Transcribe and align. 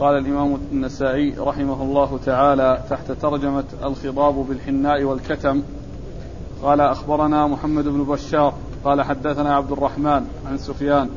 قال 0.00 0.18
الإمام 0.18 0.58
النسائي 0.72 1.34
رحمه 1.38 1.82
الله 1.82 2.18
تعالى 2.26 2.82
تحت 2.90 3.12
ترجمة 3.12 3.64
الخضاب 3.84 4.34
بالحناء 4.34 5.04
والكتم 5.04 5.62
قال 6.62 6.80
أخبرنا 6.80 7.46
محمد 7.46 7.84
بن 7.84 8.04
بشار 8.04 8.54
قال 8.84 9.02
حدثنا 9.02 9.54
عبد 9.56 9.72
الرحمن 9.72 10.26
عن 10.46 10.58
سفيان 10.58 11.08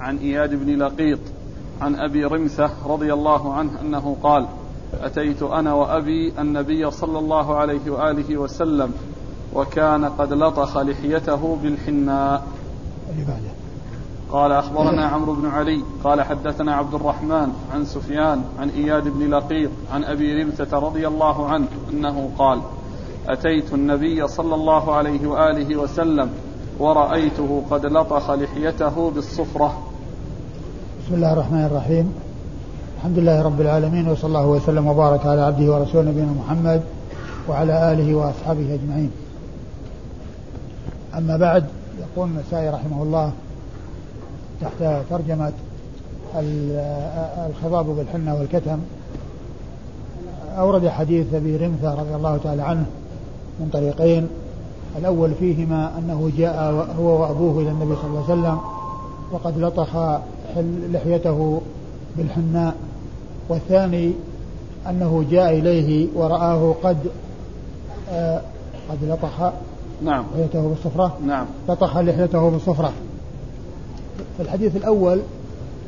عن 0.00 0.18
إياد 0.18 0.54
بن 0.54 0.82
لقيط 0.82 1.18
عن 1.80 1.96
أبي 1.96 2.24
رمثة 2.24 2.70
رضي 2.86 3.12
الله 3.12 3.54
عنه 3.54 3.80
أنه 3.80 4.16
قال 4.22 4.46
أتيت 5.02 5.42
أنا 5.42 5.74
وأبي 5.74 6.32
النبي 6.38 6.90
صلى 6.90 7.18
الله 7.18 7.56
عليه 7.56 7.90
وآله 7.90 8.36
وسلم 8.36 8.92
وكان 9.54 10.04
قد 10.04 10.32
لطخ 10.32 10.76
لحيته 10.78 11.58
بالحناء. 11.62 12.46
اللي 13.10 13.24
بعده 13.24 13.53
قال 14.32 14.52
أخبرنا 14.52 15.06
عمرو 15.06 15.34
بن 15.34 15.46
علي 15.46 15.82
قال 16.04 16.22
حدثنا 16.22 16.74
عبد 16.74 16.94
الرحمن 16.94 17.48
عن 17.74 17.84
سفيان 17.84 18.42
عن 18.58 18.68
إياد 18.68 19.08
بن 19.08 19.34
لقيط 19.34 19.70
عن 19.92 20.04
أبي 20.04 20.42
رمثة 20.42 20.78
رضي 20.78 21.08
الله 21.08 21.46
عنه 21.46 21.66
أنه 21.92 22.30
قال 22.38 22.60
أتيت 23.28 23.74
النبي 23.74 24.28
صلى 24.28 24.54
الله 24.54 24.94
عليه 24.94 25.26
وآله 25.26 25.76
وسلم 25.76 26.30
ورأيته 26.78 27.62
قد 27.70 27.86
لطخ 27.86 28.30
لحيته 28.30 29.10
بالصفرة. 29.10 29.78
بسم 31.04 31.14
الله 31.14 31.32
الرحمن 31.32 31.64
الرحيم. 31.64 32.14
الحمد 32.96 33.18
لله 33.18 33.42
رب 33.42 33.60
العالمين 33.60 34.08
وصلى 34.08 34.28
الله 34.28 34.46
وسلم 34.46 34.86
وبارك 34.86 35.26
على 35.26 35.40
عبده 35.40 35.72
ورسوله 35.72 36.10
نبينا 36.10 36.32
محمد 36.32 36.82
وعلى 37.48 37.92
آله 37.92 38.14
وأصحابه 38.14 38.74
أجمعين. 38.74 39.10
أما 41.14 41.36
بعد 41.36 41.64
يقول 42.00 42.28
النسائي 42.28 42.68
رحمه 42.68 43.02
الله 43.02 43.32
تحت 44.60 45.04
ترجمة 45.10 45.52
الخضاب 47.48 47.86
بالحنة 47.86 48.34
والكتم 48.34 48.78
أورد 50.58 50.88
حديث 50.88 51.34
أبي 51.34 51.56
رمثة 51.56 51.94
رضي 51.94 52.14
الله 52.14 52.36
تعالى 52.36 52.62
عنه 52.62 52.86
من 53.60 53.68
طريقين. 53.72 54.28
الأول 54.98 55.34
فيهما 55.34 55.98
أنه 55.98 56.30
جاء 56.38 56.86
هو 56.98 57.22
وأبوه 57.22 57.62
إلى 57.62 57.70
النبي 57.70 57.96
صلى 57.96 58.06
الله 58.06 58.24
عليه 58.30 58.40
وسلم 58.40 58.58
وقد 59.32 59.58
لطخ 59.58 59.96
لحيته 60.92 61.60
بالحناء 62.16 62.74
والثاني 63.48 64.12
أنه 64.88 65.24
جاء 65.30 65.58
إليه 65.58 66.08
ورآه 66.14 66.74
قد 66.82 66.96
آه 68.10 68.40
قد 68.90 68.98
لطخ 69.04 69.52
نعم. 70.02 70.24
لحيته 70.34 70.68
بالصفرة. 70.68 71.16
نعم. 71.26 71.46
لطخ 71.68 71.96
لحيته 71.96 72.50
بالصفرة. 72.50 72.92
الحديث 74.40 74.76
الأول 74.76 75.20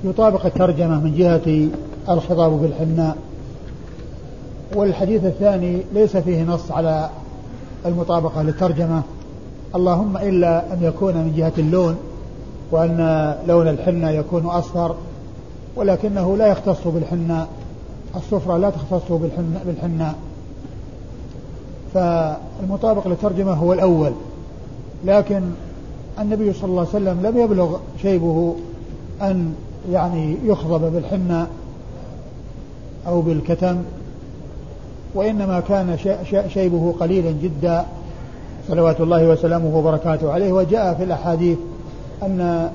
يطابق 0.05 0.47
الترجمة 0.47 1.01
من 1.01 1.15
جهة 1.15 1.69
الخطاب 2.15 2.53
بالحناء 2.53 3.17
والحديث 4.75 5.25
الثاني 5.25 5.83
ليس 5.95 6.17
فيه 6.17 6.45
نص 6.45 6.71
على 6.71 7.11
المطابقة 7.87 8.43
للترجمة. 8.43 9.03
اللهم 9.75 10.17
إلا 10.17 10.73
أن 10.73 10.79
يكون 10.83 11.15
من 11.15 11.35
جهة 11.37 11.53
اللون 11.59 11.97
وأن 12.71 13.35
لون 13.47 13.69
الحنة 13.69 14.11
يكون 14.11 14.47
أصفر 14.47 14.95
ولكنه 15.77 16.37
لا 16.37 16.47
يختص 16.47 16.87
بالحناء 16.87 17.49
الصفرة 18.17 18.57
لا 18.57 18.71
تختص 18.71 19.13
بالحناء, 19.13 19.63
بالحناء. 19.67 20.15
فالمطابق 21.95 23.09
للترجمة 23.09 23.53
هو 23.53 23.73
الأول 23.73 24.13
لكن 25.05 25.43
النبي 26.21 26.53
صلى 26.53 26.71
الله 26.71 26.81
عليه 26.81 26.91
وسلم 26.91 27.27
لم 27.27 27.39
يبلغ 27.39 27.79
شيبه 28.03 28.55
أن 29.23 29.55
يعني 29.93 30.37
يخضب 30.45 30.93
بالحنة 30.93 31.47
أو 33.07 33.21
بالكتم 33.21 33.77
وإنما 35.15 35.61
كان 35.61 35.99
شيبه 36.49 36.95
قليلا 37.01 37.31
جدا 37.43 37.87
صلوات 38.69 39.01
الله 39.01 39.29
وسلامه 39.29 39.77
وبركاته 39.77 40.33
عليه. 40.33 40.53
وجاء 40.53 40.95
في 40.95 41.05
الأحاديث 41.05 41.59
أن 42.23 42.71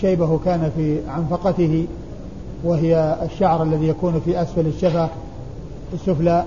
شيبه 0.00 0.38
كان 0.44 0.70
في 0.76 0.98
عنفقته 1.08 1.86
وهي 2.64 3.16
الشعر 3.22 3.62
الذي 3.62 3.88
يكون 3.88 4.20
في 4.24 4.42
أسفل 4.42 4.66
الشفة 4.66 5.08
السفلى 5.92 6.44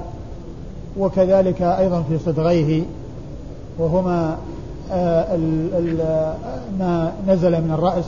وكذلك 0.98 1.62
أيضا 1.62 2.02
في 2.02 2.18
صدغيه 2.18 2.84
وهما 3.80 4.38
ما 6.80 7.14
نزل 7.28 7.52
من 7.52 7.72
الرأس 7.74 8.06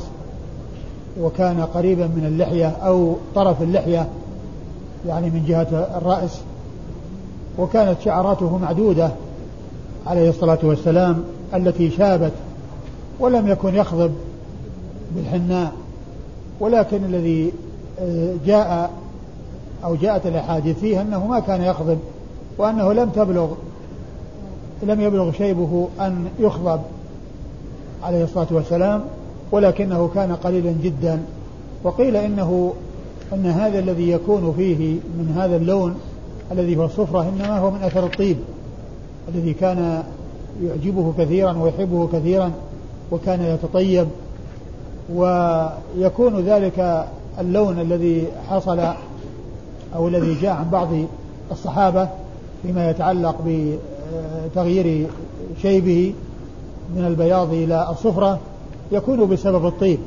وكان 1.21 1.61
قريبا 1.61 2.07
من 2.07 2.25
اللحية 2.25 2.67
أو 2.67 3.15
طرف 3.35 3.61
اللحية 3.61 4.07
يعني 5.07 5.29
من 5.29 5.45
جهة 5.47 5.97
الرأس 5.97 6.39
وكانت 7.57 8.01
شعراته 8.01 8.57
معدودة 8.57 9.11
عليه 10.07 10.29
الصلاة 10.29 10.59
والسلام 10.63 11.23
التي 11.53 11.91
شابت 11.91 12.31
ولم 13.19 13.47
يكن 13.47 13.75
يخضب 13.75 14.11
بالحناء 15.15 15.71
ولكن 16.59 17.05
الذي 17.05 17.51
آه، 17.99 18.33
جاء 18.45 18.91
أو 19.83 19.95
جاءت 19.95 20.25
الأحاديث 20.25 20.79
فيه 20.79 21.01
أنه 21.01 21.27
ما 21.27 21.39
كان 21.39 21.61
يخضب 21.61 21.97
وأنه 22.57 22.94
لم 22.94 23.09
تبلغ 23.09 23.47
لم 24.83 25.01
يبلغ 25.01 25.31
شيبه 25.31 25.88
أن 25.99 26.25
يخضب 26.39 26.81
عليه 28.03 28.23
الصلاة 28.23 28.47
والسلام 28.51 29.03
ولكنه 29.51 30.09
كان 30.15 30.35
قليلا 30.35 30.71
جدا. 30.83 31.21
وقيل 31.83 32.15
إنه 32.15 32.73
أن 33.33 33.45
هذا 33.45 33.79
الذي 33.79 34.11
يكون 34.11 34.53
فيه 34.57 34.95
من 34.95 35.35
هذا 35.38 35.55
اللون 35.55 35.95
الذي 36.51 36.77
هو 36.77 36.85
الصفرة 36.85 37.21
إنما 37.21 37.59
هو 37.59 37.71
من 37.71 37.83
أثر 37.83 38.05
الطيب 38.05 38.38
الذي 39.35 39.53
كان 39.53 40.03
يعجبه 40.63 41.13
كثيرا 41.17 41.57
ويحبه 41.57 42.07
كثيرا 42.07 42.51
وكان 43.11 43.41
يتطيب. 43.41 44.07
ويكون 45.13 46.39
ذلك 46.39 47.07
اللون 47.39 47.79
الذي 47.79 48.27
حصل 48.49 48.79
أو 49.95 50.07
الذي 50.07 50.33
جاء 50.41 50.51
عن 50.51 50.69
بعض 50.69 50.88
الصحابة 51.51 52.09
فيما 52.63 52.89
يتعلق 52.89 53.41
بتغيير 54.45 55.07
شيبه 55.62 56.13
من 56.95 57.06
البياض 57.06 57.53
إلى 57.53 57.88
الصفرة 57.91 58.40
يكون 58.91 59.29
بسبب 59.29 59.66
الطيب. 59.66 60.00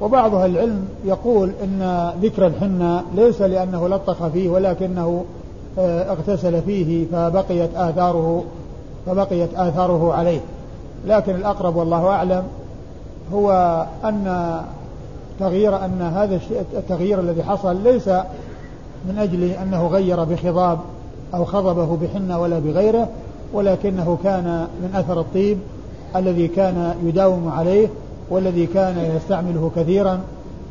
وبعض 0.00 0.34
أهل 0.34 0.50
العلم 0.50 0.88
يقول 1.04 1.50
إن 1.64 2.10
ذكر 2.22 2.46
الحنة 2.46 3.04
ليس 3.14 3.42
لأنه 3.42 3.88
لطخ 3.88 4.28
فيه 4.28 4.48
ولكنه 4.48 5.24
آه، 5.78 6.10
اغتسل 6.10 6.62
فيه 6.62 7.06
فبقيت 7.12 7.70
آثاره 7.74 8.44
فبقيت 9.06 9.54
آثاره 9.54 10.12
عليه. 10.14 10.40
لكن 11.06 11.34
الأقرب 11.34 11.76
والله 11.76 12.06
أعلم 12.06 12.42
هو 13.32 13.86
أن 14.04 14.54
تغيير 15.40 15.84
أن 15.84 16.02
هذا 16.02 16.40
التغيير 16.76 17.20
الذي 17.20 17.42
حصل 17.42 17.82
ليس 17.82 18.08
من 19.08 19.18
أجل 19.18 19.44
أنه 19.44 19.86
غير 19.86 20.24
بخضاب 20.24 20.78
أو 21.34 21.44
خضبه 21.44 21.96
بحنة 21.96 22.40
ولا 22.40 22.58
بغيره 22.58 23.08
ولكنه 23.52 24.18
كان 24.24 24.66
من 24.82 24.90
أثر 24.94 25.20
الطيب 25.20 25.58
الذي 26.16 26.48
كان 26.48 26.94
يداوم 27.04 27.48
عليه 27.48 27.88
والذي 28.30 28.66
كان 28.66 29.16
يستعمله 29.16 29.70
كثيرا 29.76 30.20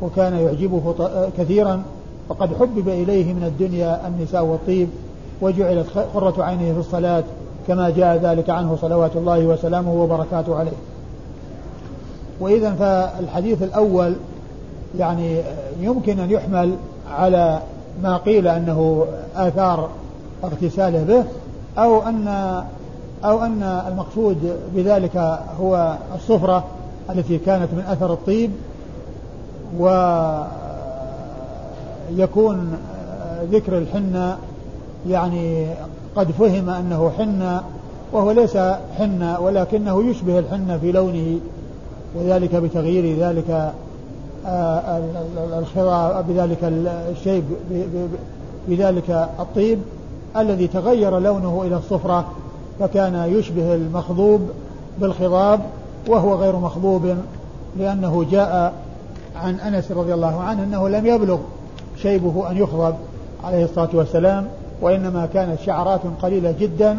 وكان 0.02 0.34
يعجبه 0.34 0.94
كثيرا. 1.38 1.82
وقد 2.28 2.48
حبب 2.60 2.88
إليه 2.88 3.34
من 3.34 3.44
الدنيا 3.44 4.06
النساء 4.06 4.44
والطيب 4.44 4.88
وجعلت 5.40 5.86
قرة 6.14 6.44
عينه 6.44 6.72
في 6.72 6.80
الصلاة 6.80 7.24
كما 7.68 7.90
جاء 7.90 8.16
ذلك 8.16 8.50
عنه 8.50 8.78
صلوات 8.80 9.16
الله 9.16 9.46
وسلامه 9.46 9.94
وبركاته 9.94 10.56
عليه. 10.56 10.76
وإذا 12.40 12.74
فالحديث 12.74 13.62
الأول 13.62 14.14
يعني 14.98 15.40
يمكن 15.80 16.20
أن 16.20 16.30
يحمل 16.30 16.74
على 17.10 17.60
ما 18.02 18.16
قيل 18.16 18.48
أنه 18.48 19.04
آثار 19.36 19.88
اغتساله 20.44 21.02
به 21.02 21.24
أو 21.82 22.02
أن 22.02 22.28
أو 23.24 23.44
أن 23.44 23.62
المقصود 23.62 24.56
بذلك 24.74 25.16
هو 25.60 25.96
الصفرة 26.14 26.64
التي 27.10 27.38
كانت 27.38 27.68
من 27.72 27.84
أثر 27.88 28.12
الطيب 28.12 28.50
ويكون 32.10 32.78
ذكر 33.52 33.78
الحنة 33.78 34.38
يعني 35.08 35.66
قد 36.16 36.30
فهم 36.30 36.70
أنه 36.70 37.12
حنة 37.18 37.62
وهو 38.12 38.30
ليس 38.30 38.56
حنة 38.98 39.40
ولكنه 39.40 40.10
يشبه 40.10 40.38
الحنة 40.38 40.78
في 40.78 40.92
لونه 40.92 41.38
وذلك 42.14 42.54
بتغيير 42.54 43.18
ذلك 43.18 43.72
آه، 44.46 45.00
الخضار 45.58 46.22
بذلك 46.28 46.58
الشيء 47.10 47.44
بذلك 48.68 49.28
الطيب. 49.40 49.78
الذي 50.40 50.66
تغير 50.66 51.18
لونه 51.18 51.62
إلى 51.66 51.76
الصفرة 51.76 52.24
فكان 52.80 53.14
يشبه 53.14 53.74
المخضوب 53.74 54.50
بالخضاب 55.00 55.60
وهو 56.08 56.34
غير 56.34 56.56
مخضوب 56.56 57.16
لأنه 57.78 58.26
جاء 58.30 58.74
عن 59.36 59.54
أنس 59.54 59.92
رضي 59.92 60.14
الله 60.14 60.40
عنه 60.40 60.64
أنه 60.64 60.88
لم 60.88 61.06
يبلغ 61.06 61.38
شيبه 62.02 62.50
أن 62.50 62.56
يخضب 62.56 62.94
عليه 63.44 63.64
الصلاة 63.64 63.88
والسلام 63.94 64.48
وإنما 64.80 65.26
كانت 65.26 65.60
شعرات 65.60 66.00
قليلة 66.22 66.54
جدا 66.60 66.98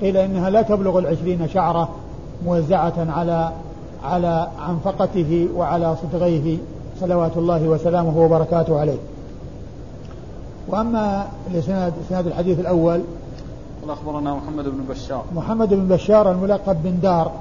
قيل 0.00 0.16
إنها 0.16 0.50
لا 0.50 0.62
تبلغ 0.62 0.98
العشرين 0.98 1.48
شعرة 1.48 1.88
موزعة 2.44 3.06
على 3.08 3.52
على 4.04 4.48
عنفقته 4.58 5.48
وعلى 5.56 5.96
صدغيه 6.02 6.58
صلوات 7.00 7.36
الله 7.36 7.68
وسلامه 7.68 8.18
وبركاته 8.18 8.80
عليه. 8.80 8.98
وأما 10.70 11.26
الإسناد 11.50 11.92
إسناد 12.06 12.26
الحديث 12.26 12.60
الأول 12.60 13.00
قال 13.82 13.90
أخبرنا 13.90 14.34
محمد 14.34 14.64
بن 14.64 14.84
بشار. 14.90 15.24
محمد 15.34 15.68
بن 15.68 15.88
بشار 15.88 16.30
الملقب 16.30 16.82
بن 16.82 17.00
دار 17.02 17.32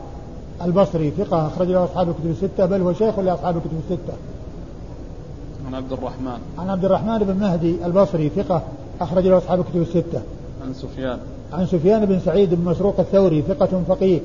البصري 0.62 1.12
ثقة 1.12 1.48
أخرج 1.48 1.68
له 1.68 1.84
أصحاب 1.84 2.10
الكتب 2.10 2.30
الستة 2.30 2.66
بل 2.66 2.82
هو 2.82 2.94
شيخ 2.94 3.20
لأصحاب 3.20 3.58
الكتب 3.58 3.80
الستة. 3.90 4.14
عن 5.68 5.76
عبد 5.76 5.92
الرحمن. 5.92 6.40
عن 6.60 6.70
عبد 6.70 6.86
الرحمن 6.86 7.18
بن 7.18 7.40
مهدي 7.40 7.86
البصري 7.86 8.30
ثقة 8.30 8.62
أخرج 9.02 9.28
له 9.28 9.38
أصحاب 9.38 9.60
الكتب 9.60 9.82
الستة. 9.82 10.22
عن 10.66 10.74
سفيان. 10.74 11.18
عن 11.54 11.66
سفيان 11.66 12.06
بن 12.06 12.20
سعيد 12.20 12.54
بن 12.54 12.66
مسروق 12.66 13.00
الثوري 13.00 13.42
ثقة 13.42 13.82
فقيه. 13.88 14.20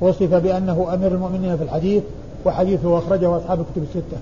وصف 0.00 0.34
بأنه 0.34 0.94
أمير 0.94 1.12
المؤمنين 1.12 1.56
في 1.56 1.62
الحديث 1.62 2.02
وحديثه 2.44 2.98
أخرجه 2.98 3.36
أصحاب 3.36 3.60
الكتب 3.60 3.82
الستة. 3.82 4.16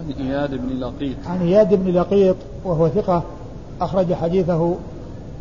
عن 0.00 0.26
إياد 0.26 0.50
بن 0.54 0.80
لقيط. 0.80 1.16
عن 1.26 1.40
إياد 1.40 1.74
بن 1.74 1.92
لقيط 1.92 2.36
وهو 2.64 2.88
ثقة 2.88 3.22
أخرج 3.80 4.14
حديثه 4.14 4.74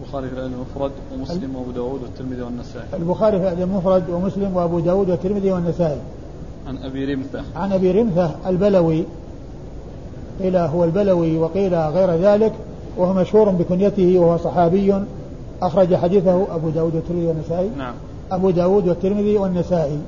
البخاري 0.01 0.27
في 0.27 0.33
الأدب 0.33 0.53
المفرد 0.53 0.91
ومسلم 1.13 1.55
وأبو 1.55 1.71
داود 1.71 2.01
والترمذي 2.03 2.41
والنسائي. 2.41 2.85
البخاري 2.93 3.39
في 3.39 3.43
الأدب 3.43 3.61
المفرد 3.61 4.09
ومسلم 4.09 4.55
وأبو 4.55 4.79
داود 4.79 5.09
والترمذي 5.09 5.51
والنسائي. 5.51 5.99
عن 6.67 6.77
أبي 6.77 7.13
رمثة. 7.13 7.43
عن 7.55 7.73
أبي 7.73 7.91
رمثة 7.91 8.31
البلوي. 8.47 9.03
قيل 10.39 10.55
هو 10.57 10.83
البلوي 10.83 11.37
وقيل 11.37 11.75
غير 11.75 12.11
ذلك 12.11 12.53
وهو 12.97 13.13
مشهور 13.13 13.49
بكنيته 13.49 14.19
وهو 14.19 14.37
صحابي. 14.37 15.03
أخرج 15.61 15.95
حديثه 15.95 16.55
أبو 16.55 16.69
داود 16.69 16.95
والترمذي 16.95 17.27
والنسائي. 17.27 17.69
نعم. 17.77 17.93
أبو 18.31 18.49
داود 18.49 18.87
والترمذي 18.87 19.37
والنسائي. 19.37 19.99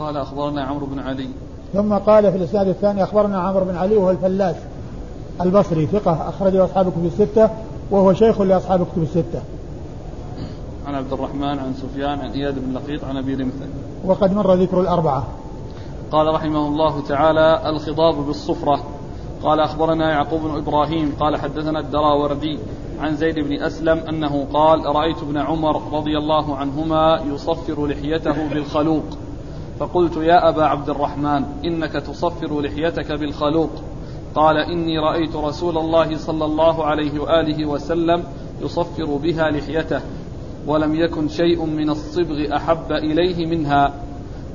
قال 0.00 0.16
أخبرنا 0.16 0.62
عمرو 0.62 0.86
بن 0.86 0.98
علي. 0.98 1.28
ثم 1.72 1.94
قال 1.94 2.32
في 2.32 2.38
الإسناد 2.38 2.68
الثاني 2.68 3.02
أخبرنا 3.02 3.38
عمرو 3.38 3.64
بن 3.64 3.76
علي 3.76 3.96
وهو 3.96 4.10
الفلاس 4.10 4.56
البصري 5.40 5.86
ثقة 5.86 6.28
أخرجه 6.28 6.64
أصحاب 6.64 6.88
الكتب 6.88 7.04
الستة 7.04 7.50
وهو 7.90 8.12
شيخ 8.12 8.40
لأصحاب 8.40 8.82
الكتب 8.82 9.02
الستة. 9.02 9.42
عن 10.86 10.94
عبد 10.94 11.12
الرحمن 11.12 11.58
عن 11.58 11.74
سفيان 11.74 12.20
عن 12.20 12.30
إياد 12.30 12.54
بن 12.58 12.72
لقيط 12.74 13.04
عن 13.04 13.16
أبي 13.16 13.34
رمثة 13.34 13.66
وقد 14.04 14.34
مر 14.34 14.54
ذكر 14.54 14.80
الأربعة. 14.80 15.26
قال 16.12 16.34
رحمه 16.34 16.68
الله 16.68 17.00
تعالى 17.00 17.70
الخضاب 17.70 18.26
بالصفرة. 18.26 18.80
قال 19.42 19.60
أخبرنا 19.60 20.10
يعقوب 20.10 20.40
بن 20.40 20.56
إبراهيم 20.56 21.12
قال 21.20 21.36
حدثنا 21.36 21.80
الدراوردي 21.80 22.58
عن 23.00 23.16
زيد 23.16 23.34
بن 23.34 23.62
أسلم 23.62 23.98
أنه 23.98 24.46
قال 24.52 24.86
رأيت 24.96 25.22
ابن 25.22 25.38
عمر 25.38 25.82
رضي 25.92 26.18
الله 26.18 26.56
عنهما 26.56 27.20
يصفر 27.34 27.86
لحيته 27.86 28.48
بالخلوق. 28.48 29.04
فقلت 29.78 30.16
يا 30.16 30.48
أبا 30.48 30.64
عبد 30.64 30.88
الرحمن 30.88 31.44
إنك 31.64 31.92
تصفر 31.92 32.60
لحيتك 32.60 33.12
بالخلوق. 33.12 33.70
قال 34.34 34.56
إني 34.58 34.98
رأيت 34.98 35.36
رسول 35.36 35.78
الله 35.78 36.16
صلى 36.16 36.44
الله 36.44 36.84
عليه 36.84 37.20
وآله 37.20 37.66
وسلم 37.66 38.22
يصفر 38.60 39.16
بها 39.16 39.50
لحيته 39.50 40.00
ولم 40.66 40.94
يكن 40.94 41.28
شيء 41.28 41.64
من 41.64 41.90
الصبغ 41.90 42.56
أحب 42.56 42.92
إليه 42.92 43.46
منها 43.46 43.92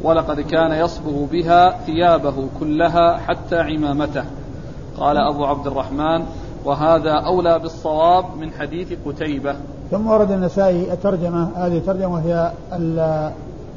ولقد 0.04 0.40
كان 0.40 0.72
يصبغ 0.72 1.26
بها 1.32 1.78
ثيابه 1.86 2.48
كلها 2.60 3.18
حتى 3.18 3.56
عمامته. 3.56 4.24
قال 4.98 5.18
أبو 5.18 5.46
عبد 5.46 5.68
الرحمن 5.68 6.26
وهذا 6.66 7.12
أولى 7.12 7.60
بالصواب 7.60 8.26
من 8.40 8.52
حديث 8.52 8.94
قتيبة. 9.06 9.56
ثم 9.92 10.08
ورد 10.08 10.32
النسائي 10.32 10.94
الترجمة 10.94 11.52
هذه 11.56 11.82
ترجمة 11.86 12.14
وهي 12.14 12.52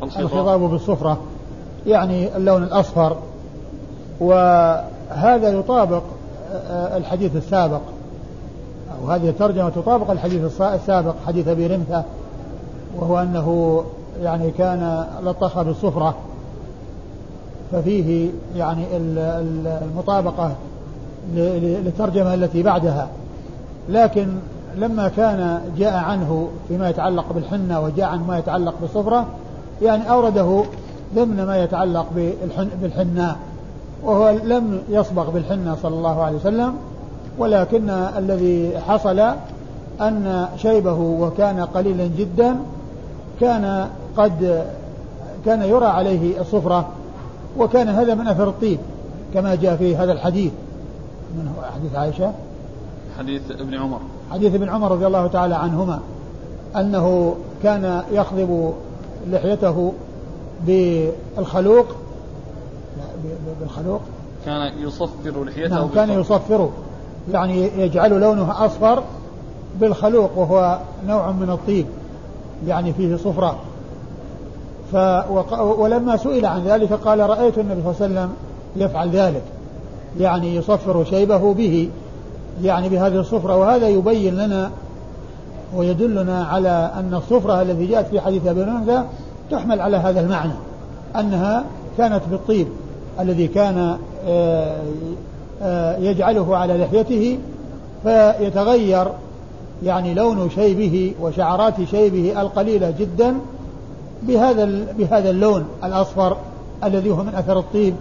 الخضاب 0.03 0.61
بالصفرة 0.61 1.19
يعني 1.87 2.37
اللون 2.37 2.63
الأصفر 2.63 3.17
وهذا 5.13 5.49
يطابق 5.49 6.03
آه، 6.71 6.97
الحديث 6.97 7.37
السابق. 7.37 7.81
أو 9.01 9.11
هذه 9.11 9.29
الترجمة 9.29 9.69
تطابق 9.69 10.11
الحديث 10.11 10.61
السابق 10.61 11.15
حديث 11.27 11.49
أبي 11.49 11.67
رمثة 11.67 12.03
وهو 12.97 13.19
أنه 13.19 13.83
يعني 14.23 14.51
كان 14.51 15.05
لطخ 15.25 15.63
بالصفرة. 15.63 16.15
ففيه 17.73 18.31
يعني 18.57 18.85
المطابقة 19.85 20.53
للترجمة 21.35 22.35
التي 22.35 22.63
بعدها. 22.63 23.09
لكن 23.89 24.29
لما 24.77 25.09
كان 25.09 25.61
جاء 25.79 25.95
عنه 25.95 26.49
فيما 26.69 26.91
يتعلق 26.91 27.33
بالحنة 27.33 27.81
وجاء 27.81 28.09
عن 28.09 28.27
ما 28.27 28.39
يتعلق 28.39 28.75
بالصفرة 28.81 29.27
يعني 29.83 30.11
أورده 30.11 30.65
ضمن 31.15 31.47
ما 31.47 31.63
يتعلق 31.63 32.07
بالحناء. 32.81 33.37
وهو 34.05 34.31
لم 34.45 34.83
يصبغ 34.89 35.31
بالحنة 35.31 35.77
صلى 35.83 35.95
الله 35.95 36.23
عليه 36.23 36.37
وسلم 36.37 36.75
ولكن 37.39 37.91
الذي 37.91 38.79
حصل 38.89 39.19
أن 40.01 40.49
شيبه 40.57 40.99
وكان 41.01 41.61
قليلا 41.61 42.07
جدا 42.19 42.57
كان 43.41 43.89
قد 44.17 44.65
كان 45.45 45.63
يرى 45.63 45.87
عليه 45.87 46.41
الصفرة 46.41 46.89
وكان 47.59 47.89
هذا 47.89 48.15
من 48.15 48.29
أثر 48.29 48.49
الطيب 48.49 48.79
كما 49.35 49.55
جاء 49.55 49.77
في 49.77 49.97
هذا 49.97 50.13
الحديث. 50.13 50.53
من 51.37 51.49
هو؟ 51.49 51.63
حديث 51.75 51.95
عائشة؟ 51.95 52.33
حديث 53.19 53.43
ابن 53.51 53.75
عمر. 53.75 53.99
حديث 54.31 54.55
ابن 54.55 54.69
عمر 54.69 54.93
رضي 54.93 55.07
الله 55.07 55.27
تعالى 55.27 55.55
عنهما 55.55 56.01
أنه 56.77 57.37
كان 57.63 58.03
يخضب 58.13 58.73
لحيته 59.31 59.93
بالخلوق 60.67 61.87
بالخلوق؟ 63.61 64.01
كان 64.47 64.73
يصفر 64.79 65.45
لحيته 65.45 65.75
نعم 65.75 65.89
كان 65.89 66.11
يصفره. 66.11 66.71
يعني 67.33 67.71
يجعل 67.79 68.21
لونها 68.21 68.67
أصفر 68.67 69.03
بالخلوق 69.81 70.39
وهو 70.39 70.79
نوع 71.07 71.33
من 71.33 71.51
الطيب 71.51 71.87
يعني 72.67 72.93
فيه 72.93 73.17
صفرة. 73.17 73.57
ف 74.93 74.97
ولما 75.61 76.17
سئل 76.17 76.47
عن 76.47 76.65
ذلك 76.65 76.93
قال 76.93 77.21
رأيت 77.31 77.59
النبي 77.59 77.83
صلى 77.83 78.07
الله 78.07 78.21
عليه 78.21 78.31
وسلم 78.31 78.33
يفعل 78.77 79.11
ذلك 79.11 79.43
يعني 80.21 80.57
يصفر 80.57 81.05
شيبه 81.05 81.55
به 81.55 81.91
يعني 82.63 82.89
بهذه 82.89 83.21
الصفرة. 83.21 83.57
وهذا 83.57 83.89
يبين 83.89 84.37
لنا 84.37 84.71
ويدلنا 85.77 86.45
على 86.45 86.91
أن 86.95 87.15
الصفرة 87.15 87.63
التي 87.63 87.87
جاءت 87.87 88.07
في 88.07 88.21
حديث 88.21 88.47
أبي 88.47 88.63
هريرة 88.63 89.07
تحمل 89.51 89.81
على 89.81 89.97
هذا 89.97 90.21
المعنى 90.21 90.53
أنها 91.17 91.65
كانت 91.99 92.23
بالطيب. 92.31 92.67
الذي 93.21 93.49
كان 93.49 93.99
آه، 94.27 94.83
آه، 95.63 95.97
يجعله 95.99 96.57
على 96.57 96.79
لحيته 96.79 97.39
فيتغير 98.03 99.07
يعني 99.83 100.15
لون 100.15 100.51
شيبه 100.51 101.15
وشعرات 101.21 101.75
شيبه 101.91 102.41
القليلة 102.41 102.95
جدا 102.99 103.35
بهذا 104.23 104.65
بهذا 104.99 105.31
اللون 105.31 105.65
الأصفر 105.85 106.37
الذي 106.85 107.11
هو 107.11 107.17
من 107.17 107.35
أثر 107.35 107.59
الطيب 107.59 107.95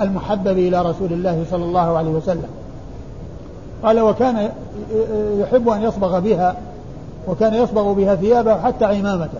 المحبب 0.00 0.58
إلى 0.58 0.82
رسول 0.82 1.12
الله 1.12 1.44
صلى 1.50 1.64
الله 1.64 1.98
عليه 1.98 2.10
وسلم. 2.10 2.48
قال 3.82 4.00
وكان 4.00 4.50
يحب 5.38 5.68
أن 5.68 5.82
يصبغ 5.82 6.18
بها 6.18 6.56
وكان 7.28 7.54
يصبغ 7.54 7.92
بها 7.92 8.14
ثيابه 8.14 8.60
حتى 8.60 8.84
عمامته. 8.84 9.38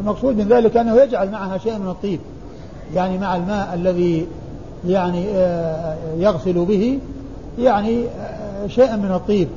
المقصود 0.00 0.36
من 0.36 0.48
ذلك 0.48 0.76
أنه 0.76 0.94
يجعل 0.94 1.30
معها 1.30 1.58
شيء 1.58 1.78
من 1.78 1.88
الطيب 1.88 2.20
يعني 2.94 3.18
مع 3.18 3.36
الماء 3.36 3.74
الذي 3.74 4.26
يعني 4.86 5.26
آه، 5.34 5.96
يغسل 6.18 6.64
به 6.64 6.98
يعني 7.58 8.04
آه، 8.04 8.66
شيئا 8.66 8.96
من 8.96 9.12
الطيب 9.12 9.48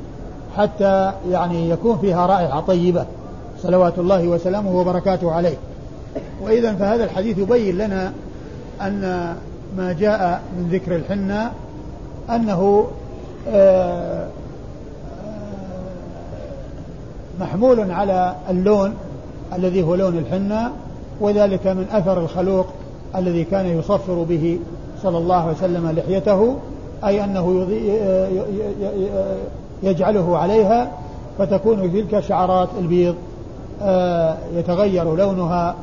حتى 0.58 1.12
يعني 1.30 1.70
يكون 1.70 1.98
فيها 1.98 2.26
رائحة 2.26 2.60
طيبة 2.60 3.06
صلوات 3.62 4.00
الله 4.00 4.28
وسلامه 4.28 4.80
وبركاته 4.80 5.32
عليه. 5.32 5.58
وإذا 6.42 6.76
فهذا 6.76 7.04
الحديث 7.04 7.38
يبين 7.38 7.78
لنا 7.78 8.14
أن 8.82 9.36
ما 9.78 9.94
جاء 9.94 10.42
من 10.58 10.70
ذكر 10.72 10.96
الحنة 10.96 11.52
أنه 12.30 12.88
آه، 13.50 14.28
محمول 17.40 17.92
على 17.92 18.36
اللون 18.50 18.94
الذي 19.54 19.84
هو 19.84 19.96
لون 19.96 20.18
الحنة 20.18 20.72
وذلك 21.22 21.68
من 21.68 21.86
أثر 21.92 22.20
الخلوق 22.20 22.68
الذي 23.16 23.44
كان 23.44 23.66
يصفر 23.66 24.24
به 24.30 24.60
صلى 25.04 25.18
الله 25.18 25.36
عليه 25.36 25.58
وسلم 25.58 25.92
لحيته 25.92 26.56
أي 27.06 27.24
أنه 27.24 27.68
يجعله 29.84 30.38
عليها 30.38 30.92
فتكون 31.38 31.94
تلك 31.94 32.20
شعرات 32.20 32.70
البيض 32.80 33.16
آه، 33.82 34.38
يتغير 34.56 35.16
لونها 35.16 35.76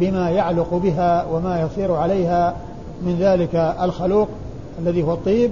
بما 0.00 0.30
يعلق 0.30 0.74
بها 0.74 1.26
وما 1.32 1.60
يصير 1.60 1.94
عليها 1.94 2.54
من 3.02 3.16
ذلك 3.20 3.54
الخلوق 3.82 4.28
الذي 4.78 5.02
هو 5.02 5.12
الطيب 5.12 5.50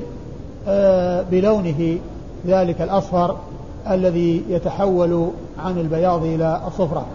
آه، 0.69 1.25
بلونه 1.31 1.99
ذلك 2.47 2.83
الأصفر 2.83 3.37
الذي 3.91 4.45
يتحول 4.49 5.31
عن 5.65 5.79
البياض 5.79 6.25
إلى 6.25 6.61
الصفرة. 6.67 7.07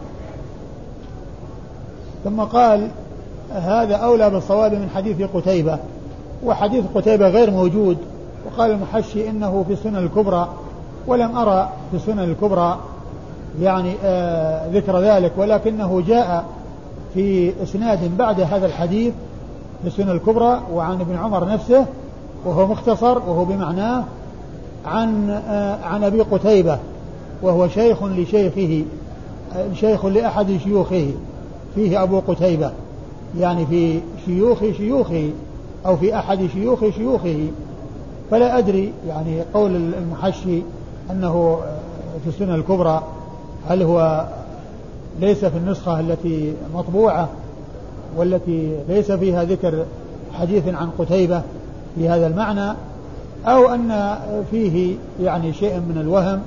ثم 2.24 2.42
قال 2.42 2.88
هذا 3.54 3.96
أولى 3.96 4.30
بالصواب 4.30 4.74
من 4.74 4.90
حديث 4.96 5.22
قتيبة. 5.22 5.80
وحديث 6.44 6.84
قتيبة 6.96 7.28
غير 7.28 7.52
موجود 7.52 7.98
وقال 8.46 8.72
المحشي 8.72 9.30
إنه 9.30 9.64
في 9.68 9.74
السنن 9.74 9.96
الكبرى 9.96 10.50
ولم 11.08 11.38
أرى 11.38 11.70
في 11.92 11.98
السنن 11.98 12.20
الكبرى 12.20 12.80
يعني 13.62 13.94
آه 14.04 14.70
ذكر 14.72 15.00
ذلك 15.00 15.32
ولكنه 15.38 16.04
جاء 16.08 16.46
في 17.14 17.54
إسناد 17.64 18.18
بعد 18.18 18.42
هذا 18.42 18.66
الحديث 18.66 19.14
في 19.82 19.88
السنن 19.88 20.10
الكبرى 20.10 20.62
وعن 20.74 21.02
ابن 21.02 21.16
عمر 21.16 21.48
نفسه 21.48 21.86
وهو 22.46 22.68
مختصر 22.68 23.18
وهو 23.18 23.46
بمعناه 23.46 24.04
عن 24.86 25.30
آه 25.30 25.86
عن 25.86 26.04
أبي 26.04 26.22
قتيبة 26.22 26.80
وهو 27.42 27.68
شيخ 27.68 28.04
لشيخه 28.04 28.84
شيخ 29.74 30.06
لأحد 30.06 30.58
شيوخه 30.64 31.12
فيه 31.76 32.04
أبو 32.04 32.20
قتيبة 32.28 32.72
يعني 33.40 33.66
في 33.66 34.00
شيوخ 34.26 34.60
شيوخه. 34.78 35.30
أو 35.86 35.98
في 35.98 36.16
أحد 36.16 36.48
شيوخ 36.54 36.90
شيوخه. 36.90 37.48
فلا 38.32 38.58
أدري 38.58 38.94
يعني 39.08 39.42
قول 39.54 39.76
المحشي 39.76 40.62
أنه 41.12 41.60
في 42.24 42.30
السنة 42.30 42.56
الكبرى 42.56 43.04
هل 43.70 43.82
هو 43.82 44.26
ليس 45.20 45.46
في 45.46 45.58
النسخة 45.58 46.00
التي 46.00 46.54
مطبوعة 46.76 47.30
والتي 48.18 48.78
ليس 48.90 49.12
فيها 49.12 49.44
ذكر 49.44 49.86
حديث 50.34 50.68
عن 50.68 50.90
قتيبة 51.00 51.42
في 51.96 52.10
هذا 52.10 52.28
المعنى 52.28 52.74
أو 53.46 53.74
أن 53.74 54.18
فيه 54.52 54.96
يعني 55.22 55.54
شيء 55.54 55.80
من 55.80 55.98
الوهم 56.02 56.42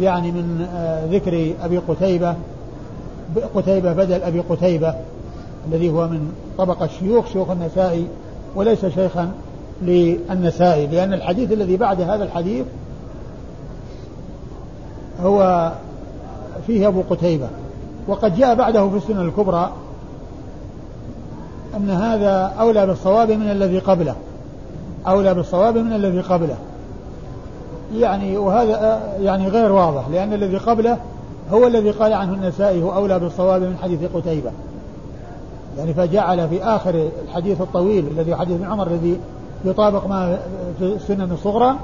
يعني 0.00 0.32
من 0.32 0.66
ذكر 1.10 1.52
أبي 1.62 1.78
قتيبة 1.78 2.34
قتيبة 3.54 3.92
بدل 3.92 4.22
أبي 4.22 4.40
قتيبة 4.40 4.94
الذي 5.68 5.90
هو 5.90 6.08
من 6.08 6.32
طبقة 6.58 6.84
الشيوخ 6.84 7.26
شيوخ 7.26 7.50
النسائي 7.50 8.06
وليس 8.54 8.86
شيخا 8.86 9.32
للنسائي 9.82 10.86
لأن 10.86 11.12
الحديث 11.12 11.52
الذي 11.52 11.76
بعد 11.76 12.00
هذا 12.00 12.24
الحديث 12.24 12.66
هو 15.22 15.72
فيه 16.66 16.88
أبو 16.88 17.02
قتيبة 17.10 17.48
وقد 18.08 18.36
جاء 18.36 18.54
بعده 18.54 18.88
في 18.88 18.96
السنة 18.96 19.22
الكبرى 19.22 19.72
أن 21.76 21.90
هذا 21.90 22.54
أولى 22.60 22.86
بالصواب 22.86 23.30
من 23.30 23.50
الذي 23.50 23.78
قبله 23.78 24.14
أولى 25.06 25.34
بالصواب 25.34 25.78
من 25.78 25.92
الذي 25.92 26.20
قبله. 26.20 26.56
يعني 27.94 28.36
وهذا 28.36 29.00
يعني 29.20 29.48
غير 29.48 29.72
واضح 29.72 30.08
لأن 30.08 30.32
الذي 30.32 30.56
قبله 30.56 30.98
هو 31.52 31.66
الذي 31.66 31.90
قال 31.90 32.12
عنه 32.12 32.34
النسائي 32.34 32.82
هو 32.82 32.94
أولى 32.94 33.18
بالصواب 33.18 33.62
من 33.62 33.76
حديث 33.82 34.00
قتيبة. 34.14 34.50
يعني 35.78 35.94
فجعل 35.94 36.48
في 36.48 36.64
آخر 36.64 37.08
الحديث 37.24 37.60
الطويل 37.60 38.06
الذي 38.06 38.36
حديث 38.36 38.56
ابن 38.56 38.64
عمر 38.64 38.86
الذي 38.86 39.20
يطابق 39.64 40.06
ما 40.06 40.38
في 40.78 40.84
السنن 40.84 41.32
الصغرى 41.32 41.76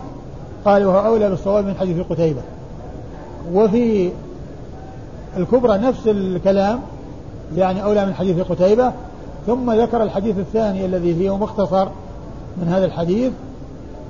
قال 0.65 0.85
وهو 0.85 1.07
أولى 1.07 1.31
بالصواب 1.31 1.65
من 1.65 1.75
حديث 1.75 2.07
قتيبة. 2.11 2.41
وفي 3.55 4.11
الكبرى 5.37 5.79
نفس 5.79 6.07
الكلام 6.07 6.81
يعني 7.57 7.85
أولى 7.85 8.07
من 8.07 8.15
حديث 8.15 8.41
قتيبة 8.41 8.93
ثم 9.47 9.73
ذكر 9.73 10.03
الحديث 10.03 10.39
الثاني 10.39 10.87
الذي 10.87 11.29
هو 11.29 11.39
مختصر 11.39 11.89
من 12.57 12.69
هذا 12.69 12.85
الحديث 12.85 13.33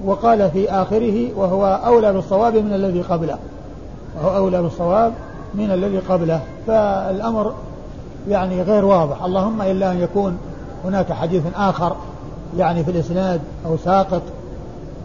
وقال 0.05 0.51
في 0.51 0.71
آخره 0.71 1.29
وهو 1.37 1.81
أولى 1.87 2.13
بالصواب 2.13 2.57
من 2.57 2.73
الذي 2.73 3.03
قبله. 3.03 3.39
وهو 4.17 4.37
أولى 4.37 4.63
بالصواب 4.63 5.13
من 5.55 5.71
الذي 5.71 5.99
قبله. 5.99 6.41
فالأمر 6.67 7.53
يعني 8.29 8.63
غير 8.63 8.85
واضح. 8.85 9.25
اللهم 9.25 9.63
إلا 9.63 9.93
أن 9.93 10.01
يكون 10.01 10.39
هناك 10.85 11.13
حديث 11.13 11.43
آخر 11.57 11.97
يعني 12.59 12.85
في 12.85 12.91
الإسناد 12.91 13.41
أو 13.67 13.77
ساقط 13.77 14.23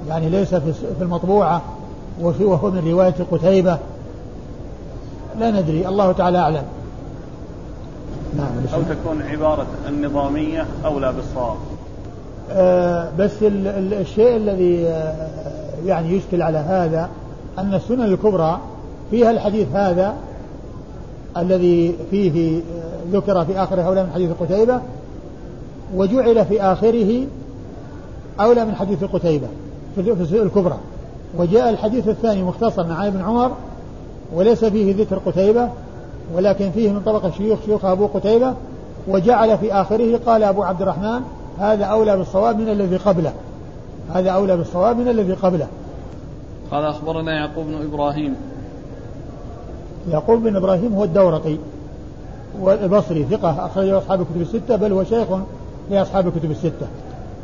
يعني 0.09 0.29
ليس 0.29 0.55
في 0.55 1.01
المطبوعة 1.01 1.61
وهو 2.21 2.71
من 2.71 2.91
رواية 2.91 3.15
قتيبة. 3.31 3.77
لا 5.39 5.51
ندري. 5.51 5.87
الله 5.87 6.11
تعالى 6.11 6.37
أعلم. 6.37 6.63
نعم 8.37 8.47
أو 8.73 8.81
تكون 8.81 9.21
عبارة 9.21 9.65
النظامية 9.89 10.65
أولى 10.85 11.13
بالصواب. 11.13 11.55
آه 12.51 13.09
بس 13.19 13.31
ال 13.41 13.67
ال 13.67 13.93
الشيء 13.93 14.35
الذي 14.35 14.87
آه 14.87 15.29
يعني 15.85 16.17
يشكل 16.17 16.41
على 16.41 16.57
هذا 16.57 17.09
أن 17.59 17.73
السنن 17.73 18.03
الكبرى 18.03 18.59
فيها 19.11 19.31
الحديث 19.31 19.67
هذا 19.73 20.13
الذي 21.37 21.95
فيه 22.11 22.61
ذكر 23.11 23.45
في 23.45 23.63
آخره 23.63 23.81
أولى 23.81 24.03
من 24.03 24.11
حديث 24.13 24.31
قتيبة 24.39 24.81
وجعل 25.95 26.45
في 26.45 26.61
آخره 26.61 27.25
أولى 28.39 28.65
من 28.65 28.75
حديث 28.75 29.03
قتيبة 29.03 29.47
في 29.95 30.41
الكبرى. 30.41 30.77
وجاء 31.37 31.69
الحديث 31.69 32.07
الثاني 32.07 32.43
مختصر 32.43 32.91
عن 32.91 33.05
ابن 33.05 33.21
عمر 33.21 33.51
وليس 34.33 34.65
فيه 34.65 34.95
ذكر 34.95 35.17
قتيبة 35.25 35.69
ولكن 36.35 36.71
فيه 36.71 36.91
من 36.91 37.01
طبق 37.05 37.37
شيوخ 37.37 37.59
شيوخ 37.65 37.85
أبو 37.85 38.07
قتيبة 38.07 38.53
وجعل 39.07 39.57
في 39.57 39.73
آخره 39.73 40.19
قال 40.25 40.43
أبو 40.43 40.63
عبد 40.63 40.81
الرحمن 40.81 41.21
هذا 41.59 41.85
أولى 41.85 42.17
بالصواب 42.17 42.59
من 42.59 42.69
الذي 42.69 42.97
قبله. 42.97 43.33
هذا 44.13 44.29
أولى 44.29 44.57
بالصواب 44.57 44.97
من 44.97 45.07
الذي 45.07 45.33
قبله. 45.33 45.67
قال 46.71 46.85
أخبرنا 46.85 47.31
يعقوب 47.31 47.65
بن 47.65 47.93
إبراهيم 47.93 48.35
يعقوب 50.11 50.43
بن 50.43 50.55
إبراهيم 50.55 50.95
هو 50.95 51.03
الدورقي 51.03 51.57
والبصري 52.61 53.23
ثقة 53.23 53.65
أخرجه 53.65 53.97
أصحاب 53.97 54.21
الكتب 54.21 54.41
الستة 54.41 54.75
بل 54.75 54.91
هو 54.91 55.03
شيخ 55.03 55.27
لأصحاب 55.91 56.27
الكتب 56.27 56.51
الستة 56.51 56.87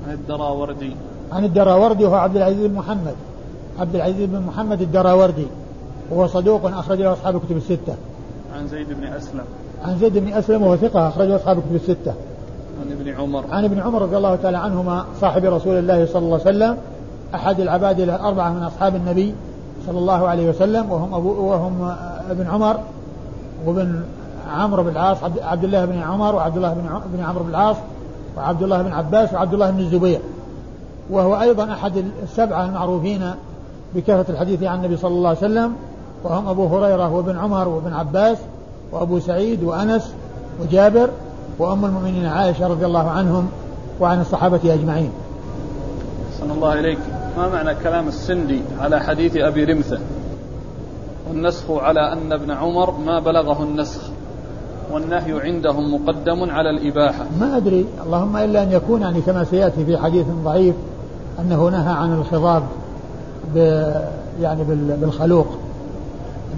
عن 0.07 0.13
الدراوردي 0.13 0.95
عن 1.31 1.45
الدراوردي 1.45 2.05
وهو 2.05 2.15
عبد 2.15 2.35
العزيز 2.35 2.65
بن 2.65 2.73
محمد 2.73 3.15
عبد 3.79 3.95
العزيز 3.95 4.29
بن 4.29 4.39
محمد 4.39 4.81
الدراوردي 4.81 5.47
وهو 6.11 6.27
صدوق 6.27 6.65
أخرج 6.65 7.01
له 7.01 7.13
أصحاب 7.13 7.35
الكتب 7.35 7.57
الستة. 7.57 7.95
عن 8.55 8.67
زيد 8.67 8.87
بن 8.89 9.03
أسلم. 9.03 9.43
عن 9.85 9.97
زيد 9.99 10.17
بن 10.17 10.33
أسلم 10.33 10.61
وهو 10.61 10.75
ثقة 10.75 11.07
أخرجه 11.07 11.35
أصحاب 11.35 11.57
الكتب 11.57 11.75
الستة. 11.75 12.13
عن 12.81 12.91
ابن 12.91 13.09
عمر. 13.09 13.43
عن 13.51 13.63
ابن 13.63 13.79
عمر 13.79 14.01
رضي 14.01 14.17
الله 14.17 14.35
تعالى 14.35 14.57
عنهما 14.57 15.05
صاحب 15.21 15.45
رسول 15.45 15.79
الله 15.79 16.05
صلى 16.05 16.25
الله 16.25 16.39
عليه 16.45 16.57
وسلم 16.57 16.77
أحد 17.35 17.59
العباد 17.59 17.99
الأربعة 17.99 18.53
من 18.53 18.63
أصحاب 18.63 18.95
النبي 18.95 19.33
صلى 19.87 19.97
الله 19.97 20.27
عليه 20.27 20.49
وسلم 20.49 20.91
وهم 20.91 21.13
أبو 21.13 21.29
وهم 21.29 21.95
ابن 22.29 22.47
عمر 22.47 22.79
وابن 23.65 24.01
عمرو 24.51 24.83
بن 24.83 24.89
العاص 24.89 25.17
عبد 25.41 25.63
الله 25.63 25.85
بن 25.85 25.99
عمر 25.99 26.35
وعبد 26.35 26.55
الله 26.55 26.73
بن 27.13 27.23
عمرو 27.23 27.43
بن 27.43 27.49
العاص 27.49 27.77
وعبد 28.37 28.63
الله 28.63 28.81
بن 28.81 28.91
عباس 28.91 29.33
وعبد 29.33 29.53
الله 29.53 29.71
بن 29.71 29.79
الزبير. 29.79 30.19
وهو 31.09 31.41
أيضا 31.41 31.73
أحد 31.73 32.05
السبعة 32.23 32.65
المعروفين 32.65 33.31
بكثرة 33.95 34.25
الحديث 34.29 34.63
عن 34.63 34.77
النبي 34.77 34.97
صلى 34.97 35.11
الله 35.11 35.29
عليه 35.29 35.39
وسلم 35.39 35.75
وهم 36.23 36.47
أبو 36.47 36.65
هريرة 36.65 37.13
وابن 37.13 37.37
عمر 37.37 37.67
وابن 37.67 37.93
عباس 37.93 38.37
وأبو 38.91 39.19
سعيد 39.19 39.63
وأنس 39.63 40.13
وجابر 40.61 41.09
وأم 41.59 41.85
المؤمنين 41.85 42.25
عائشة 42.25 42.67
رضي 42.67 42.85
الله 42.85 43.09
عنهم 43.09 43.49
وعن 43.99 44.21
الصحابة 44.21 44.73
أجمعين. 44.73 45.11
صلى 46.39 46.53
الله 46.53 46.79
إليك. 46.79 46.99
ما 47.37 47.49
معنى 47.49 47.75
كلام 47.75 48.07
السندي 48.07 48.61
على 48.79 48.99
حديث 48.99 49.37
أبي 49.37 49.63
رمثة؟ 49.63 49.99
والنسخ 51.31 51.71
على 51.71 52.13
أن 52.13 52.33
ابن 52.33 52.51
عمر 52.51 52.91
ما 52.91 53.19
بلغه 53.19 53.63
النسخ 53.63 54.01
والنهي 54.91 55.41
عندهم 55.41 55.93
مقدم 55.93 56.49
على 56.49 56.69
الإباحة. 56.69 57.25
ما 57.39 57.57
أدري 57.57 57.85
اللهم 58.05 58.37
إلا 58.37 58.63
أن 58.63 58.71
يكون 58.71 59.01
يعني 59.01 59.21
كما 59.21 59.43
سيأتي 59.43 59.85
في 59.85 59.97
حديث 59.97 60.25
ضعيف 60.43 60.75
أنه 61.39 61.69
نهى 61.69 61.93
عن 61.93 62.13
الخضاب 62.13 62.63
يعني 64.41 64.63
بالخلوق. 65.01 65.47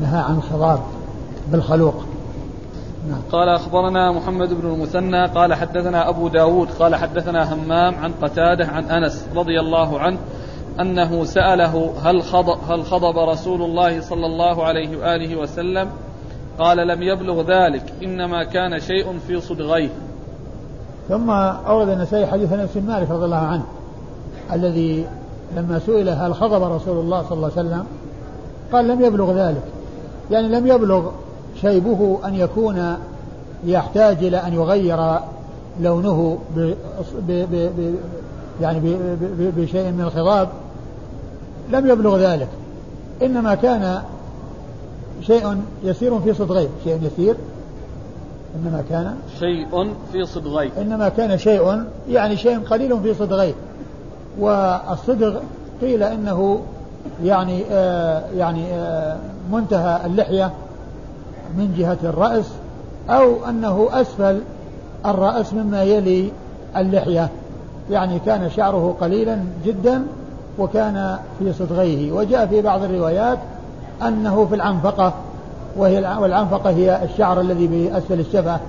نهى 0.02 0.20
عن 0.20 0.38
الخضاب 0.38 0.80
بالخلوق. 1.52 1.96
نعم. 3.10 3.20
قال 3.32 3.50
أخبرنا 3.50 4.12
محمد 4.12 4.54
بن 4.62 4.74
المثنى 4.74 5.26
قال 5.26 5.54
حدثنا 5.54 6.10
أبو 6.10 6.28
داود 6.28 6.68
قال 6.80 6.96
حدثنا 6.96 7.54
همام 7.54 7.96
عن 7.96 8.12
قتادة 8.22 8.68
عن 8.68 8.84
أنس 8.84 9.26
رضي 9.36 9.60
الله 9.60 10.00
عنه 10.00 10.18
أنه 10.80 11.24
سأله 11.24 11.94
هل 12.04 12.24
خضب, 12.24 12.58
هل 12.70 12.86
خضب 12.86 13.18
رسول 13.18 13.62
الله 13.62 14.02
صلى 14.02 14.26
الله 14.26 14.64
عليه 14.64 14.98
وآله 14.98 15.36
وسلم؟ 15.36 15.90
قال 16.60 16.88
لم 16.88 17.04
يبلغ 17.04 17.42
ذلك 17.42 17.94
إنما 18.04 18.44
كان 18.44 18.80
شيء 18.80 19.20
في 19.28 19.42
صدغيه. 19.42 19.90
ثم 21.10 21.30
أورد 21.30 21.90
النسائي 21.90 22.28
حديث 22.28 22.54
أنس 22.54 22.70
بن 22.76 22.88
مالك 22.88 23.12
رضي 23.12 23.26
الله 23.26 23.38
عنه 23.38 23.64
الذي 24.54 25.06
لما 25.58 25.80
سئل 25.80 26.10
هل 26.10 26.36
خضب 26.36 26.64
رسول 26.64 26.98
الله 26.98 27.24
صلى 27.24 27.32
الله 27.32 27.52
عليه 27.58 27.68
وسلم 27.68 27.86
قال 28.72 28.88
لم 28.88 29.02
يبلغ 29.02 29.32
ذلك. 29.32 29.64
يعني 30.32 30.48
لم 30.48 30.68
يبلغ 30.68 31.12
شيبه 31.62 32.20
أن 32.26 32.36
يكون 32.36 32.98
يحتاج 33.66 34.24
إلى 34.24 34.38
أن 34.38 34.54
يغير 34.54 35.20
لونه 35.82 36.38
ب 36.56 36.74
ب 37.28 37.32
ب 37.52 37.96
يعني 38.62 38.80
بشيء 39.58 39.92
من 39.92 40.02
الخضاب. 40.02 40.50
لم 41.72 41.88
يبلغ 41.88 42.18
ذلك. 42.18 42.48
إنما 43.22 43.56
كان 43.56 44.02
شيء 45.22 45.58
يسير 45.84 46.20
في 46.20 46.34
صدغين 46.34 46.70
شيء 46.84 47.00
يسير 47.04 47.36
إنما 48.56 48.84
كان 48.90 49.16
شيء 49.40 49.94
في 50.12 50.26
صدغين 50.26 50.72
إنما 50.82 51.10
كان 51.10 51.38
شيء 51.38 51.84
يعني 52.10 52.38
شيء 52.38 52.60
قليل 52.60 53.00
في 53.00 53.14
صدغين 53.14 53.54
والصدغ 54.40 55.40
قيل 55.82 56.04
إنه 56.04 56.62
يعني 57.24 57.64
آه 57.72 58.24
يعني 58.38 58.74
آه 58.74 59.18
منتهى 59.52 60.06
اللحية 60.06 60.52
من 61.58 61.76
جهة 61.78 61.98
الرأس 62.04 62.46
أو 63.10 63.46
أنه 63.50 63.90
أسفل 63.92 64.40
الرأس 65.06 65.54
مما 65.54 65.84
يلي 65.84 66.32
اللحية. 66.78 67.30
يعني 67.92 68.20
كان 68.20 68.50
شعره 68.50 68.96
قليلا 69.02 69.40
جدا 69.66 70.06
وكان 70.60 71.18
في 71.40 71.54
صدغيه 71.54 72.12
وجاء 72.12 72.46
في 72.46 72.62
بعض 72.62 72.84
الروايات 72.84 73.38
أنه 74.08 74.46
في 74.46 74.56
العنفقة 74.56 75.14
وهي 75.78 76.18
والعنفقة 76.22 76.70
هي 76.70 77.04
الشعر 77.04 77.42
الذي 77.42 77.68
بأسفل 77.68 78.20
الشفة 78.20 78.60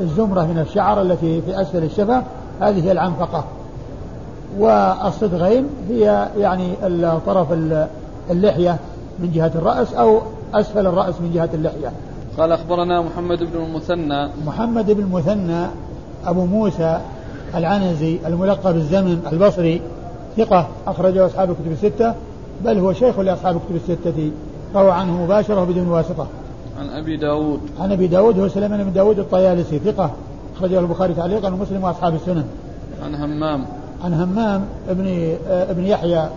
الزمرة 0.00 0.42
من 0.42 0.58
الشعر 0.58 1.02
التي 1.02 1.42
في 1.42 1.60
أسفل 1.60 1.84
الشفة 1.84 2.22
هذه 2.60 2.86
هي 2.86 2.92
العنفقة. 2.92 3.44
والصدغين 4.58 5.66
هي 5.88 6.28
يعني 6.38 6.72
طرف 7.26 7.46
اللحية 8.30 8.76
من 9.18 9.32
جهة 9.32 9.52
الرأس 9.54 9.94
أو 9.94 10.20
أسفل 10.54 10.86
الرأس 10.86 11.14
من 11.20 11.32
جهة 11.34 11.50
اللحية. 11.54 11.92
قال 12.38 12.52
أخبرنا 12.52 13.02
محمد 13.02 13.38
بن 13.38 13.64
المثنى. 13.64 14.28
محمد 14.46 14.90
بن 14.90 15.02
المثنى 15.02 15.66
أبو 16.26 16.44
موسى 16.44 17.00
العنزي 17.54 18.18
الملقب 18.26 18.74
بالزمن 18.74 19.22
البصري 19.32 19.80
ثقة 20.38 20.68
أخرجه 20.86 21.26
أصحاب 21.26 21.50
الكتب 21.50 21.72
الستة 21.72 22.14
بل 22.64 22.78
هو 22.78 22.92
شيخ 22.92 23.18
لأصحاب 23.18 23.56
الكتب 23.56 23.76
الستة 23.76 24.30
روى 24.74 24.90
عنه 24.90 25.24
مباشرة 25.24 25.64
بدون 25.64 25.88
واسطة 25.88 26.26
عن 26.80 26.88
أبي 26.90 27.16
داود 27.16 27.60
عن 27.80 27.92
أبي 27.92 28.06
داود 28.06 28.38
هو 28.38 28.48
سليمان 28.48 28.84
بن 28.84 28.92
داود 28.92 29.18
الطيالسي 29.18 29.78
ثقة 29.78 30.10
أخرجه 30.56 30.80
البخاري 30.80 31.14
تعليقا 31.14 31.48
ومسلم 31.48 31.84
وأصحاب 31.84 32.14
السنن 32.14 32.44
عن 33.04 33.14
همام 33.14 33.64
عن 34.04 34.14
همام 34.14 34.64
ابن 34.88 35.36
ابن 35.48 35.84
يحيى 35.84 36.28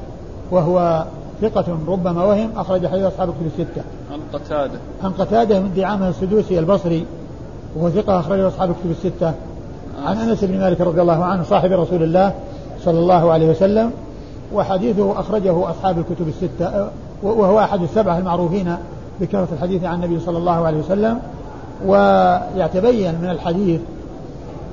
وهو 0.52 1.06
ثقة 1.42 1.78
ربما 1.88 2.24
وهم 2.24 2.50
أخرج 2.58 2.88
حديث 2.88 3.04
أصحاب 3.04 3.30
الكتب 3.30 3.46
الستة. 3.46 3.82
عن 4.12 4.20
قتادة. 4.34 4.80
عن 5.04 5.12
قتادة 5.12 5.60
من 5.60 5.74
دعامة 5.76 6.10
السدوسي 6.10 6.60
البصري 6.60 7.06
وهو 7.76 7.90
ثقة 7.90 8.20
أخرجه 8.20 8.48
أصحاب 8.48 8.70
الكتب 8.70 8.92
الستة. 8.92 9.34
عن 10.06 10.18
أنس 10.18 10.44
بن 10.44 10.60
مالك 10.60 10.82
رضي 10.82 11.02
الله 11.02 11.24
عنه 11.24 11.44
صاحب 11.44 11.72
رسول 11.72 12.04
الله 12.04 12.34
صلى 12.86 13.00
الله 13.00 13.32
عليه 13.32 13.50
وسلم 13.50 13.92
وحديثه 14.54 15.20
أخرجه 15.20 15.70
أصحاب 15.70 15.98
الكتب 15.98 16.28
الستة 16.28 16.88
وهو 17.24 17.60
أحد 17.60 17.82
السبعة 17.82 18.18
المعروفين 18.18 18.76
بكثرة 19.22 19.48
الحديث 19.54 19.84
عن 19.84 20.04
النبي 20.04 20.20
صلى 20.20 20.38
الله 20.38 20.66
عليه 20.66 20.78
وسلم. 20.78 21.20
ويتبين 21.86 23.16
من 23.22 23.30
الحديث 23.30 23.82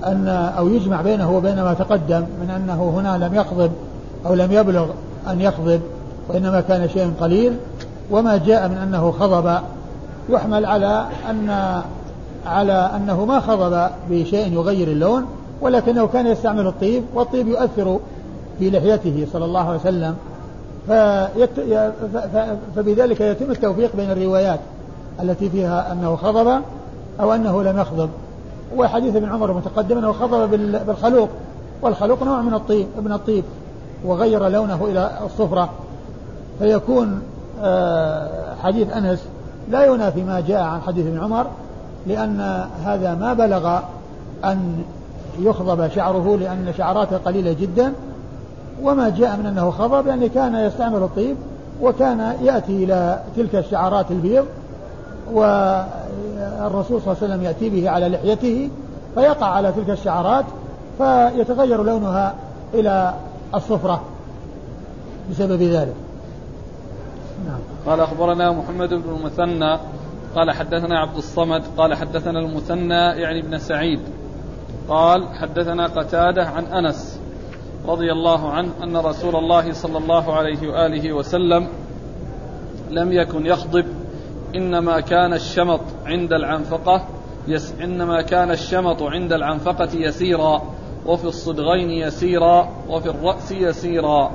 أن 0.07 0.29
أو 0.59 0.69
يجمع 0.69 1.03
بينه 1.03 1.37
وبين 1.37 1.63
ما 1.63 1.75
تقدم 1.75 2.25
من 2.43 2.51
أنه 2.51 2.93
هنا 2.97 3.25
لم 3.27 3.35
يقضب 3.35 3.71
أو 4.27 4.35
لم 4.35 4.53
يبلغ 4.53 4.87
أن 5.29 5.41
يقضب 5.41 5.81
وإنما 6.29 6.61
كان 6.61 6.89
شيء 6.89 7.13
قليل 7.21 7.57
وما 8.11 8.37
جاء 8.37 8.69
من 8.69 8.77
أنه 8.77 9.11
خضب 9.11 9.59
يحمل 10.29 10.67
على 10.67 11.07
أن 11.31 11.81
على 12.47 12.91
أنه 12.97 13.25
ما 13.25 13.41
خضب 13.41 13.91
بشيء 14.11 14.53
يغير 14.53 14.89
اللون. 14.89 15.25
ولكنه 15.61 16.07
كان 16.07 16.27
يستعمل 16.27 16.67
الطيب 16.67 17.05
والطيب 17.15 17.49
يؤثر 17.49 17.99
في 18.59 18.71
لحيته 18.71 19.27
صلى 19.33 19.45
الله 19.45 19.69
عليه 19.69 19.79
وسلم 19.79 20.17
فيت... 20.87 21.51
فبذلك 22.77 23.21
يتم 23.21 23.51
التوفيق 23.51 23.97
بين 23.97 24.11
الروايات 24.11 24.61
التي 25.23 25.51
فيها 25.51 25.93
أنه 25.93 26.17
خضب 26.17 26.61
أو 27.21 27.33
أنه 27.33 27.63
لم 27.63 27.79
يخضب. 27.79 28.11
وحديث 28.77 29.17
ابن 29.17 29.29
عمر 29.29 29.51
المتقدم 29.51 29.99
أنه 29.99 30.13
خضب 30.13 30.51
بالخلوق 30.87 31.29
والخلوق 31.83 32.23
نوع 32.23 32.43
من 32.43 32.55
الطيب 32.55 32.87
من 33.05 33.13
الطيب 33.13 33.45
وغير 34.05 34.49
لونه 34.49 34.85
إلى 34.85 35.11
الصفرة. 35.25 35.71
فيكون 36.59 37.23
آه، 37.63 38.55
حديث 38.63 38.97
أنس 38.97 39.25
لا 39.71 39.85
ينافي 39.85 40.23
ما 40.23 40.41
جاء 40.41 40.63
عن 40.63 40.81
حديث 40.81 41.07
ابن 41.07 41.21
عمر 41.21 41.47
لأن 42.07 42.67
هذا 42.85 43.15
ما 43.15 43.35
بلغ 43.35 43.79
أن 44.45 44.83
يخضب 45.39 45.89
شعره 45.89 46.37
لأن 46.37 46.73
شعراته 46.79 47.17
قليلة 47.17 47.53
جدا 47.53 47.93
وما 48.83 49.09
جاء 49.09 49.37
من 49.37 49.47
أنه 49.47 49.71
خضب 49.71 50.07
يعني 50.07 50.29
كان 50.29 50.55
يستعمل 50.55 51.03
الطيب 51.03 51.37
وكان 51.83 52.37
يأتي 52.43 52.85
إلى 52.85 53.23
تلك 53.37 53.55
الشعرات 53.55 54.11
البيض 54.11 54.45
والرسول 55.33 57.01
صلى 57.03 57.13
الله 57.13 57.17
عليه 57.23 57.35
وسلم 57.35 57.43
يأتي 57.43 57.69
به 57.69 57.91
على 57.91 58.09
لحيته 58.09 58.71
فيقع 59.15 59.47
على 59.47 59.73
تلك 59.73 59.91
الشعرات 59.91 60.45
فيتغير 60.99 61.83
لونها 61.83 62.35
إلى 62.75 63.15
الصفرة 63.55 64.03
بسبب 65.31 65.63
ذلك 65.63 65.95
نعم. 67.47 67.59
قال 67.87 68.01
أخبرنا 68.01 68.53
محمد 68.53 68.89
بن 68.89 69.17
المثنى 69.17 69.79
قال 70.37 70.51
حدثنا 70.51 70.99
عبد 70.99 71.17
الصمد 71.17 71.63
قال 71.77 71.95
حدثنا 71.95 72.39
المثنى 72.39 72.95
يعني 72.95 73.41
ابن 73.41 73.59
سعيد 73.59 74.01
قال 74.89 75.29
حدثنا 75.35 75.87
قتادة 75.87 76.47
عن 76.47 76.65
أنس 76.65 77.21
رضي 77.89 78.13
الله 78.13 78.51
عنه 78.51 78.71
أن 78.83 78.97
رسول 78.97 79.37
الله 79.37 79.73
صلى 79.73 79.99
الله 79.99 80.35
عليه 80.35 80.69
وآله 80.69 81.13
وسلم 81.13 81.69
لم 82.91 83.13
يكن 83.13 83.47
يخضب 83.47 83.85
إنما 84.55 85.01
كان 85.01 85.33
الشمط 85.33 85.81
عند 86.07 86.33
العنفقة 86.33 87.05
يس 87.49 87.75
إنما 87.83 88.23
كان 88.23 88.51
الشمط 88.51 89.03
عند 89.03 89.33
العنفقة 89.33 89.89
يسيرا 89.95 90.63
وفي 91.07 91.25
الصدغين 91.25 91.91
يسيرا 91.91 92.69
وفي 92.89 93.09
الرأس 93.11 93.53
يسيرا. 93.53 94.31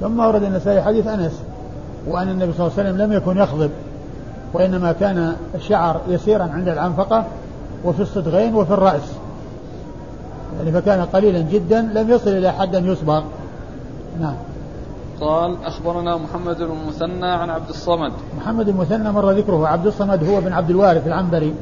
ثم 0.00 0.20
ورد 0.20 0.42
النسائي 0.42 0.82
حديث 0.82 1.06
أنس 1.06 1.42
وأن 2.06 2.28
النبي 2.28 2.52
صلى 2.52 2.66
الله 2.66 2.78
عليه 2.78 2.88
وسلم 2.90 3.02
لم 3.02 3.12
يكن 3.12 3.36
يخضب 3.36 3.70
وإنما 4.54 4.92
كان 4.92 5.36
الشعر 5.54 6.00
يسيرا 6.08 6.44
عند 6.44 6.68
العنفقة 6.68 7.24
وفي 7.84 8.00
الصدغين 8.00 8.54
وفي 8.54 8.70
الرأس. 8.70 9.12
يعني 10.58 10.72
فكان 10.72 11.04
قليلا 11.04 11.40
جدا 11.40 11.80
لم 11.94 12.10
يصل 12.10 12.30
إلى 12.30 12.52
حد 12.52 12.74
أن 12.74 12.86
يصبغ. 12.86 13.22
نعم. 14.20 14.34
قال 15.20 15.56
أخبرنا 15.64 16.16
محمد 16.16 16.56
بن 16.56 16.72
المثنى 16.82 17.26
عن 17.26 17.50
عبد 17.50 17.68
الصمد. 17.68 18.12
محمد 18.38 18.68
المثنى 18.68 19.12
مر 19.12 19.30
ذكره. 19.30 19.68
عبد 19.68 19.86
الصمد 19.86 20.24
هو 20.24 20.40
بن 20.40 20.52
عبد 20.52 20.70
الوارث 20.70 21.06
العنبري 21.06 21.54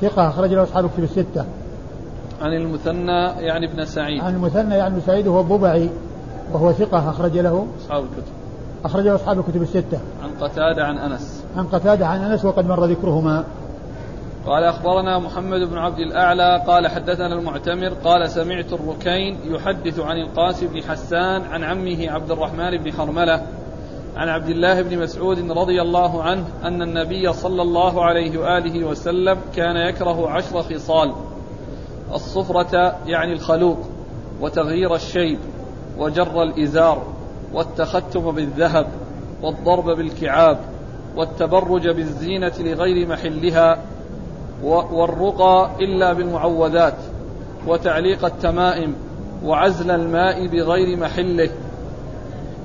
ثقة 0.00 0.28
أخرج 0.28 0.52
له 0.52 0.62
أصحاب 0.62 0.84
الكتب 0.84 1.02
الستة. 1.02 1.44
عن 2.42 2.52
المثنى 2.52 3.46
يعني 3.46 3.72
ابن 3.72 3.84
سعيد. 3.84 4.22
عن 4.22 4.34
المثنى 4.34 4.74
يعني 4.74 4.94
ابن 4.94 5.00
سعيد 5.06 5.28
هو 5.28 5.40
الضبعي 5.40 5.90
وهو 6.52 6.72
ثقة 6.72 7.10
أخرج 7.10 7.38
له 7.38 7.66
أصحاب 7.84 8.02
الكتب. 8.02 8.32
أخرج 8.84 9.04
له 9.04 9.14
أصحاب 9.14 9.38
الكتب 9.38 9.62
الستة. 9.62 9.98
عن 10.22 10.30
قتادة 10.40 10.84
عن 10.84 10.98
أنس. 10.98 11.42
عن 11.56 11.66
قتادة 11.66 12.06
عن 12.06 12.20
أنس 12.22 12.44
وقد 12.44 12.66
مر 12.66 12.84
ذكرهما. 12.84 13.44
قال 14.46 14.64
أخبرنا 14.64 15.18
محمد 15.18 15.60
بن 15.60 15.78
عبد 15.78 15.98
الأعلى 15.98 16.64
قال 16.66 16.88
حدثنا 16.88 17.34
المعتمر 17.34 17.88
قال 17.88 18.30
سمعت 18.30 18.72
الركين 18.72 19.38
يحدث 19.44 20.00
عن 20.00 20.16
القاسم 20.16 20.66
بن 20.66 20.82
حسان 20.82 21.42
عن 21.42 21.64
عمه 21.64 22.10
عبد 22.10 22.30
الرحمن 22.30 22.76
بن 22.76 22.92
حرملة 22.92 23.46
عن 24.16 24.28
عبد 24.28 24.48
الله 24.48 24.82
بن 24.82 24.98
مسعود 24.98 25.50
رضي 25.50 25.82
الله 25.82 26.22
عنه 26.22 26.44
أن 26.64 26.82
النبي 26.82 27.32
صلى 27.32 27.62
الله 27.62 28.04
عليه 28.04 28.38
وآله 28.38 28.84
وسلم 28.84 29.38
كان 29.56 29.76
يكره 29.76 30.30
عشر 30.30 30.62
خصال 30.62 31.12
الصفرة 32.14 32.96
يعني 33.06 33.32
الخلوق 33.32 33.78
وتغيير 34.40 34.94
الشيب 34.94 35.38
وجر 35.98 36.42
الإزار 36.42 37.02
والتختم 37.52 38.30
بالذهب 38.30 38.86
والضرب 39.42 39.96
بالكعاب 39.96 40.58
والتبرج 41.16 41.88
بالزينة 41.88 42.52
لغير 42.58 43.08
محلها 43.08 43.78
والرقى 44.64 45.70
إلا 45.80 46.12
بالمعوذات 46.12 46.94
وتعليق 47.66 48.24
التمائم 48.24 48.94
وعزل 49.44 49.90
الماء 49.90 50.46
بغير 50.46 50.98
محله 50.98 51.50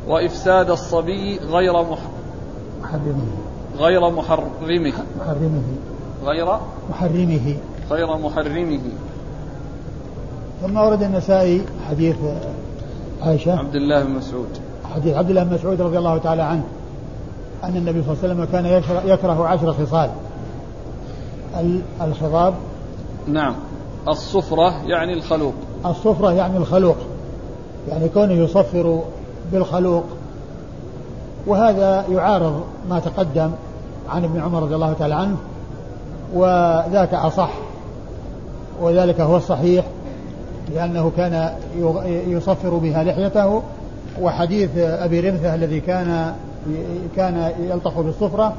وإفساد 0.08 0.70
الصبي 0.70 1.40
غير 1.40 1.74
مح... 1.74 2.00
محرمه. 2.82 3.28
غير 3.78 4.10
محرمه. 4.10 4.94
محرمه. 5.20 5.62
غير 6.26 6.58
محرمه. 6.90 7.56
غير 7.92 8.18
محرمه. 8.18 8.80
ثم 10.62 10.78
ورد 10.78 11.04
النسائي 11.04 11.62
حديث 11.90 12.16
عائشة. 13.22 13.60
عبد 13.60 13.76
الله 13.76 14.04
بن 14.04 14.12
مسعود. 14.12 14.50
حديث 14.96 15.16
عبد 15.16 15.30
الله 15.30 15.44
بن 15.44 15.54
مسعود 15.54 15.82
رضي 15.82 15.98
الله 15.98 16.18
تعالى 16.18 16.42
عنه 16.42 16.64
أن 17.64 17.78
النبي 17.78 18.04
صلى 18.04 18.14
الله 18.14 18.24
عليه 18.24 18.34
وسلم 18.34 18.46
كان 18.46 18.66
يكره 19.10 19.48
عشر 19.48 19.74
خصال. 19.74 20.10
الخضاب؟ 22.02 22.54
نعم. 23.28 23.56
الصفرة 24.08 24.84
يعني 24.86 25.14
الخلوق. 25.14 25.54
الصفرة 25.86 26.34
يعني 26.34 26.58
الخلوق. 26.58 26.98
يعني 27.90 28.10
كونه 28.10 28.34
يصفر 28.34 29.00
بالخلوق. 29.52 30.04
وهذا 31.48 32.06
يعارض 32.12 32.64
ما 32.90 33.00
تقدم 33.00 33.52
عن 34.10 34.24
ابن 34.24 34.40
عمر 34.40 34.64
رضي 34.64 34.76
الله 34.76 34.94
تعالى 34.94 35.16
عنه 35.16 35.38
وذاك 36.34 37.14
أصح 37.14 37.50
وذلك 38.82 39.22
هو 39.22 39.38
الصحيح 39.38 39.86
لأنه 40.74 41.12
كان 41.18 41.56
يصفر 42.28 42.70
بها 42.70 43.04
لحيته. 43.04 43.62
وحديث 44.22 44.78
أبي 44.78 45.20
رمثة 45.20 45.56
الذي 45.56 45.80
كان 45.80 46.36
كان 47.16 47.52
يلطخ 47.60 48.00
بالصفرة 48.00 48.54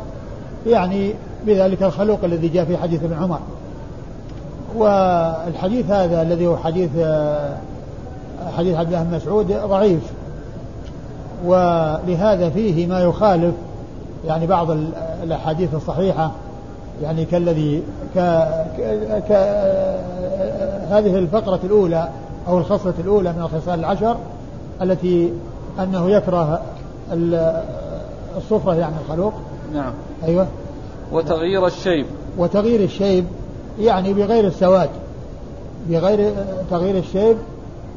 يعني 0.66 1.14
بذلك 1.46 1.82
الخلوق 1.82 2.18
الذي 2.24 2.48
جاء 2.48 2.64
في 2.64 2.76
حديث 2.76 3.04
ابن 3.04 3.14
عمر. 3.14 3.38
والحديث 4.76 5.90
هذا 5.90 6.22
الذي 6.22 6.46
هو 6.46 6.56
حديث 6.56 6.90
حديث 8.56 8.76
عبد 8.76 8.88
الله 8.88 9.02
بن 9.02 9.16
مسعود 9.16 9.52
ضعيف. 9.52 10.02
ولهذا 11.44 12.50
فيه 12.50 12.87
ما 12.87 13.00
يخالف 13.00 13.54
يعني 14.26 14.46
بعض 14.46 14.70
الأحاديث 15.22 15.74
الصحيحة 15.74 16.30
يعني 17.02 17.24
كالذي 17.24 17.82
ك... 18.14 18.18
ك... 18.78 18.80
ك... 19.28 19.32
هذه 20.90 21.18
الفقرة 21.18 21.61
الأولى 21.64 22.09
أو 22.48 22.59
الخصلة 22.59 22.94
الأولى 22.98 23.32
من 23.32 23.42
الخصال 23.42 23.78
العشر 23.80 24.16
التي 24.82 25.32
أنه 25.80 26.11
يكره 26.11 26.61
الصفرة 28.37 28.74
يعني 28.74 28.94
الخلوق. 29.04 29.32
نعم. 29.74 29.92
أيوة. 30.24 30.46
وتغيير 31.12 31.66
الشيب. 31.66 32.06
وتغيير 32.38 32.80
الشيب 32.80 33.24
يعني 33.80 34.12
بغير 34.12 34.46
السواد. 34.46 34.90
بغير 35.88 36.32
تغيير 36.70 36.98
الشيب 36.98 37.36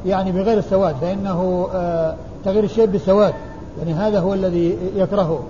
يعني 0.06 0.32
بغير 0.32 0.58
السواد 0.58 0.96
فإنه 1.00 1.68
آه، 1.74 2.14
تغيير 2.44 2.64
الشيب 2.64 2.92
بالسواد. 2.92 3.34
يعني 3.78 3.94
هذا 3.94 4.20
هو 4.20 4.34
الذي 4.34 4.78
يكرهه. 4.96 5.40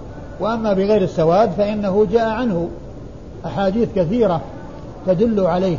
وأما 0.40 0.72
بغير 0.72 1.02
السواد 1.02 1.50
فإنه 1.50 2.06
جاء 2.12 2.28
عنه 2.28 2.68
أحاديث 3.46 3.88
كثيرة 3.96 4.40
تدل 5.06 5.46
عليه. 5.46 5.78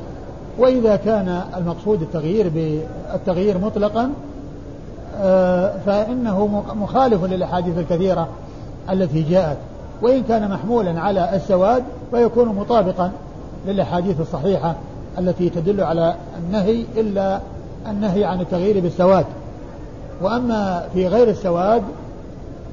وإذا 0.58 0.96
كان 0.96 1.42
المقصود 1.58 2.02
التغيير 2.02 2.50
بالتغيير 2.50 3.58
مطلقا 3.58 4.12
آه، 5.22 5.74
فإنه 5.86 6.64
مخالف 6.76 7.24
للأحاديث 7.24 7.78
الكثيرة 7.78 8.28
التي 8.90 9.22
جاءت. 9.22 9.58
وإن 10.02 10.24
كان 10.24 10.52
محمولا 10.52 11.02
على 11.02 11.36
السواد 11.36 11.84
فيكون 12.12 12.48
مطابقا 12.48 13.12
للأحاديث 13.68 14.22
الصحيحة 14.22 14.76
التي 15.20 15.50
تدل 15.50 15.82
على 15.82 16.16
النهي 16.38 16.86
إلا 16.98 17.40
النهي 17.88 18.26
عن 18.26 18.42
التغيير 18.42 18.80
بالسواد. 18.80 19.26
وأما 20.22 20.88
في 20.94 21.08
غير 21.08 21.30
السواد 21.30 21.84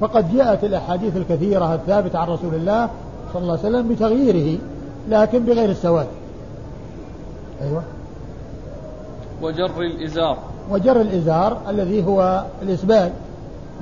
فقد 0.01 0.33
جاءت 0.33 0.63
الأحاديث 0.63 1.17
الكثيرة 1.17 1.73
الثابتة 1.75 2.19
عن 2.19 2.27
رسول 2.27 2.55
الله 2.55 2.89
صلى 3.33 3.41
الله 3.41 3.57
عليه 3.57 3.69
وسلم 3.69 3.87
بتغييره 3.87 4.59
لكن 5.09 5.39
بغير 5.39 5.69
السواد. 5.69 6.07
أيوة. 7.61 7.83
وجر 9.41 9.81
الإزار. 9.81 10.37
وجر 10.71 11.01
الإزار 11.01 11.57
الذي 11.69 12.05
هو 12.05 12.43
الإسبال 12.61 13.11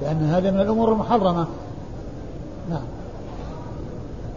لأن 0.02 0.30
هذا 0.30 0.52
من 0.52 0.60
الأمور 0.60 0.92
المحرمة. 0.92 1.48
نعم. 2.70 2.97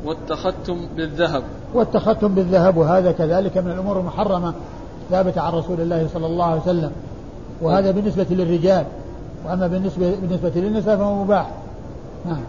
والتختم 0.04 0.76
بالذهب. 0.96 1.42
والتختم 1.74 2.34
بالذهب 2.34 2.76
وهذا 2.76 3.12
كذلك 3.12 3.58
من 3.58 3.70
الأمور 3.70 4.00
المحرمة 4.00 4.54
ثابتة 5.10 5.40
عن 5.40 5.52
رسول 5.52 5.80
الله 5.80 6.08
صلى 6.14 6.26
الله 6.26 6.44
عليه 6.44 6.60
وسلم. 6.60 6.90
وهذا 7.62 7.90
بالنسبة 7.90 8.26
للرجال 8.30 8.84
وأما 9.46 9.66
بالنسبة 9.66 10.14
بالنسبة 10.22 10.52
للنساء 10.54 10.96
فهو 10.96 11.24
مباح. 11.24 11.50
نعم. 12.26 12.42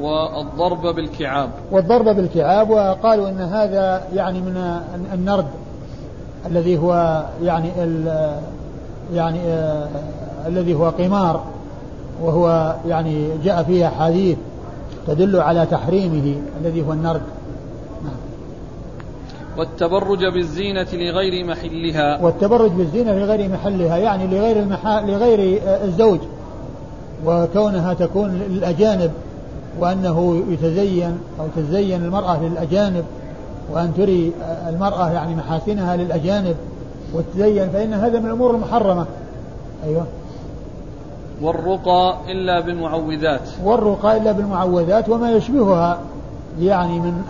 والضرب 0.00 0.94
بالكعاب. 0.94 1.50
والضرب 1.70 2.04
بالكعاب 2.04 2.70
وقالوا 2.70 3.28
إن 3.28 3.40
هذا 3.40 4.02
يعني 4.14 4.40
من 4.40 4.80
النرد 5.14 5.46
الذي 6.46 6.78
هو 6.78 7.22
يعني 7.42 7.70
ال 7.78 8.32
يعني 9.14 9.40
آه 9.40 9.88
الذي 10.46 10.74
هو 10.74 10.88
قمار 10.88 11.44
وهو 12.22 12.74
يعني 12.88 13.28
جاء 13.44 13.62
فيه 13.62 13.86
أحاديث. 13.86 14.38
تدل 15.06 15.36
على 15.36 15.66
تحريمه 15.66 16.34
الذي 16.60 16.86
هو 16.86 16.92
النرد. 16.92 17.22
نعم. 18.04 18.12
والتبرج 19.58 20.24
بالزينة 20.24 20.86
لغير 20.92 21.46
محلها. 21.46 22.22
والتبرج 22.22 22.70
بالزينة 22.70 23.12
لغير 23.12 23.48
محلها 23.48 23.96
يعني 23.96 24.26
لغير 24.26 24.58
المحا... 24.58 25.00
لغير 25.00 25.60
آه، 25.66 25.84
الزوج. 25.84 26.18
وكونها 27.26 27.94
تكون 27.94 28.42
للأجانب 28.50 29.10
وأنه 29.80 30.42
يتزين 30.48 31.18
أو 31.40 31.46
تزين 31.56 32.04
المرأة 32.04 32.42
للأجانب 32.42 33.04
وأن 33.72 33.92
تري 33.96 34.32
المرأة 34.68 35.10
يعني 35.10 35.34
محاسنها 35.34 35.96
للأجانب 35.96 36.56
وتزين 37.14 37.68
فإن 37.70 37.94
هذا 37.94 38.18
من 38.18 38.26
الأمور 38.26 38.50
المحرمة. 38.50 39.06
أيوه. 39.84 40.06
والرقى 41.42 42.16
إلا 42.28 42.60
بالمعوذات. 42.60 43.48
والرقى 43.64 44.16
إلا 44.16 44.32
بالمعوذات 44.32 45.08
وما 45.08 45.32
يشبهها 45.32 45.98
يعني 46.60 47.00
من 47.00 47.22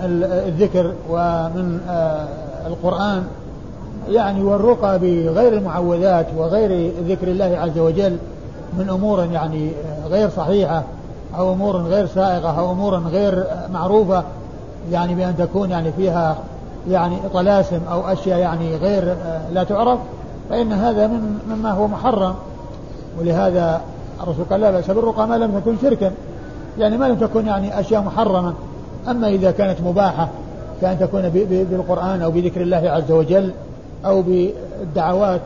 الذكر 0.46 0.92
ومن 1.10 1.80
آه، 1.88 2.28
القرآن. 2.66 3.24
يعني 4.08 4.42
والرقى 4.42 4.98
بغير 4.98 5.52
المعوذات 5.52 6.26
وغير 6.36 6.92
ذكر 7.08 7.28
الله 7.28 7.58
عز 7.58 7.78
وجل 7.78 8.16
من 8.78 8.88
أمور 8.90 9.24
يعني 9.32 9.70
غير 10.10 10.30
صحيحة 10.30 10.82
أو 11.38 11.52
أمور 11.52 11.76
غير 11.76 12.06
سائغة 12.06 12.58
أو 12.58 12.72
أمور 12.72 12.98
غير 12.98 13.44
معروفة 13.72 14.24
يعني 14.92 15.14
بأن 15.14 15.36
تكون 15.36 15.70
يعني 15.70 15.92
فيها 15.92 16.36
يعني 16.90 17.16
طلاسم 17.34 17.80
أو 17.90 18.00
أشياء 18.12 18.38
يعني 18.38 18.76
غير 18.76 19.16
لا 19.52 19.64
تعرف 19.64 19.98
فإن 20.50 20.72
هذا 20.72 21.06
من 21.06 21.38
مما 21.50 21.70
هو 21.70 21.88
محرم. 21.88 22.34
ولهذا 23.18 23.80
الرسول 24.22 24.44
قال 24.50 24.60
لا 24.60 24.70
بأس 24.70 24.90
بالرقى 24.90 25.28
ما 25.28 25.34
لم 25.34 25.60
تكن 25.60 25.76
شركا. 25.82 26.12
يعني 26.78 26.96
ما 26.96 27.04
لم 27.04 27.14
تكن 27.14 27.46
يعني 27.46 27.80
أشياء 27.80 28.02
محرمة. 28.02 28.54
أما 29.08 29.28
إذا 29.28 29.50
كانت 29.50 29.80
مباحة 29.80 30.28
كأن 30.80 30.98
تكون 30.98 31.28
بالقرآن 31.70 32.22
أو 32.22 32.30
بذكر 32.30 32.60
الله 32.60 32.90
عز 32.90 33.12
وجل 33.12 33.50
أو 34.04 34.22
بالدعوات 34.22 35.40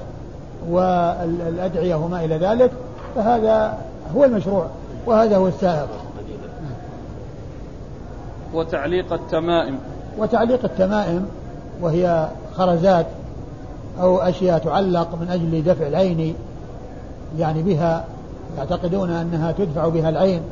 والأدعية 0.70 1.94
وما 1.94 2.24
إلى 2.24 2.36
ذلك 2.36 2.70
فهذا 3.14 3.78
هو 4.16 4.24
المشروع 4.24 4.66
وهذا 5.06 5.36
هو 5.36 5.48
السائغ 5.48 5.86
وتعليق 8.54 9.12
التمائم. 9.12 9.78
وتعليق 10.18 10.64
التمائم 10.64 11.26
وهي 11.80 12.28
خرزات 12.56 13.06
أو 14.00 14.18
أشياء 14.18 14.58
تعلق 14.58 15.08
من 15.20 15.28
أجل 15.30 15.64
دفع 15.64 15.86
العين 15.86 16.34
يعني 17.38 17.62
بها 17.62 18.04
يعتقدون 18.58 19.10
أنها 19.10 19.52
تدفع 19.52 19.88
بها 19.88 20.08
العين 20.08 20.42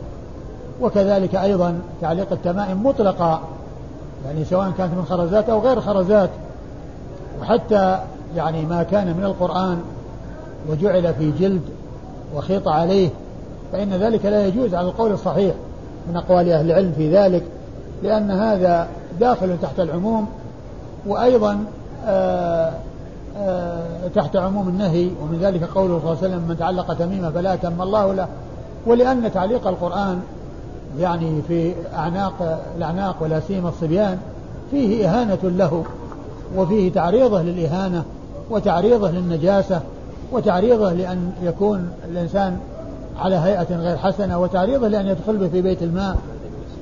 وكذلك 0.81 1.35
أيضا 1.35 1.79
تعليق 2.01 2.33
التمائم 2.33 2.87
مطلقة 2.87 3.41
يعني 4.27 4.45
سواء 4.45 4.71
كانت 4.79 4.95
من 4.95 5.05
خرزات 5.05 5.49
أو 5.49 5.61
غير 5.61 5.81
خرزات. 5.81 6.31
وحتى 7.41 7.99
يعني 8.37 8.67
ما 8.67 8.83
كان 8.83 9.17
من 9.17 9.25
القرآن 9.25 9.83
وجعل 10.69 11.15
في 11.15 11.31
جلد 11.31 11.63
وخيط 12.37 12.69
عليه 12.69 13.09
فإن 13.73 13.91
ذلك 13.91 14.25
لا 14.25 14.47
يجوز 14.47 14.75
على 14.75 14.89
القول 14.89 15.13
الصحيح 15.13 15.55
من 16.09 16.17
أقوال 16.17 16.53
أهل 16.53 16.71
العلم 16.71 16.93
في 16.97 17.17
ذلك 17.17 17.43
لأن 18.03 18.31
هذا 18.31 18.89
داخل 19.21 19.57
تحت 19.63 19.81
العموم. 19.81 20.27
وأيضا 21.07 21.65
آه، 22.07 22.73
تحت 24.15 24.37
عموم 24.37 24.69
النهي 24.69 25.11
ومن 25.23 25.39
ذلك 25.43 25.65
قوله 25.65 25.99
صلى 25.99 26.13
الله 26.13 26.23
عليه 26.23 26.29
وسلم 26.29 26.49
من 26.49 26.57
تعلق 26.59 26.95
تميمة 26.95 27.31
فلا 27.31 27.57
تم 27.57 27.83
الله 27.83 28.15
له. 28.15 28.29
ولأن 28.87 29.33
تعليق 29.33 29.67
القرآن 29.67 30.21
يعني 30.99 31.43
في 31.49 31.73
أعناق 31.95 32.63
الأعناق 32.77 33.17
ولا 33.21 33.41
سيما 33.41 33.69
الصبيان 33.69 34.19
فيه 34.71 35.09
إهانة 35.09 35.39
له 35.43 35.85
وفيه 36.57 36.93
تعريضه 36.93 37.43
للإهانة 37.43 38.05
وتعريضه 38.51 39.11
للنجاسة 39.11 39.81
وتعريضه 40.33 40.93
لأن 40.93 41.33
يكون 41.43 41.91
الإنسان 42.11 42.59
على 43.19 43.37
هيئة 43.37 43.77
غير 43.77 43.97
حسنة 43.97 44.41
وتعريضه 44.41 44.89
لأن 44.89 45.07
يدخل 45.07 45.37
به 45.37 45.49
في 45.49 45.63
بيت 45.63 45.83
الماء 45.83 46.17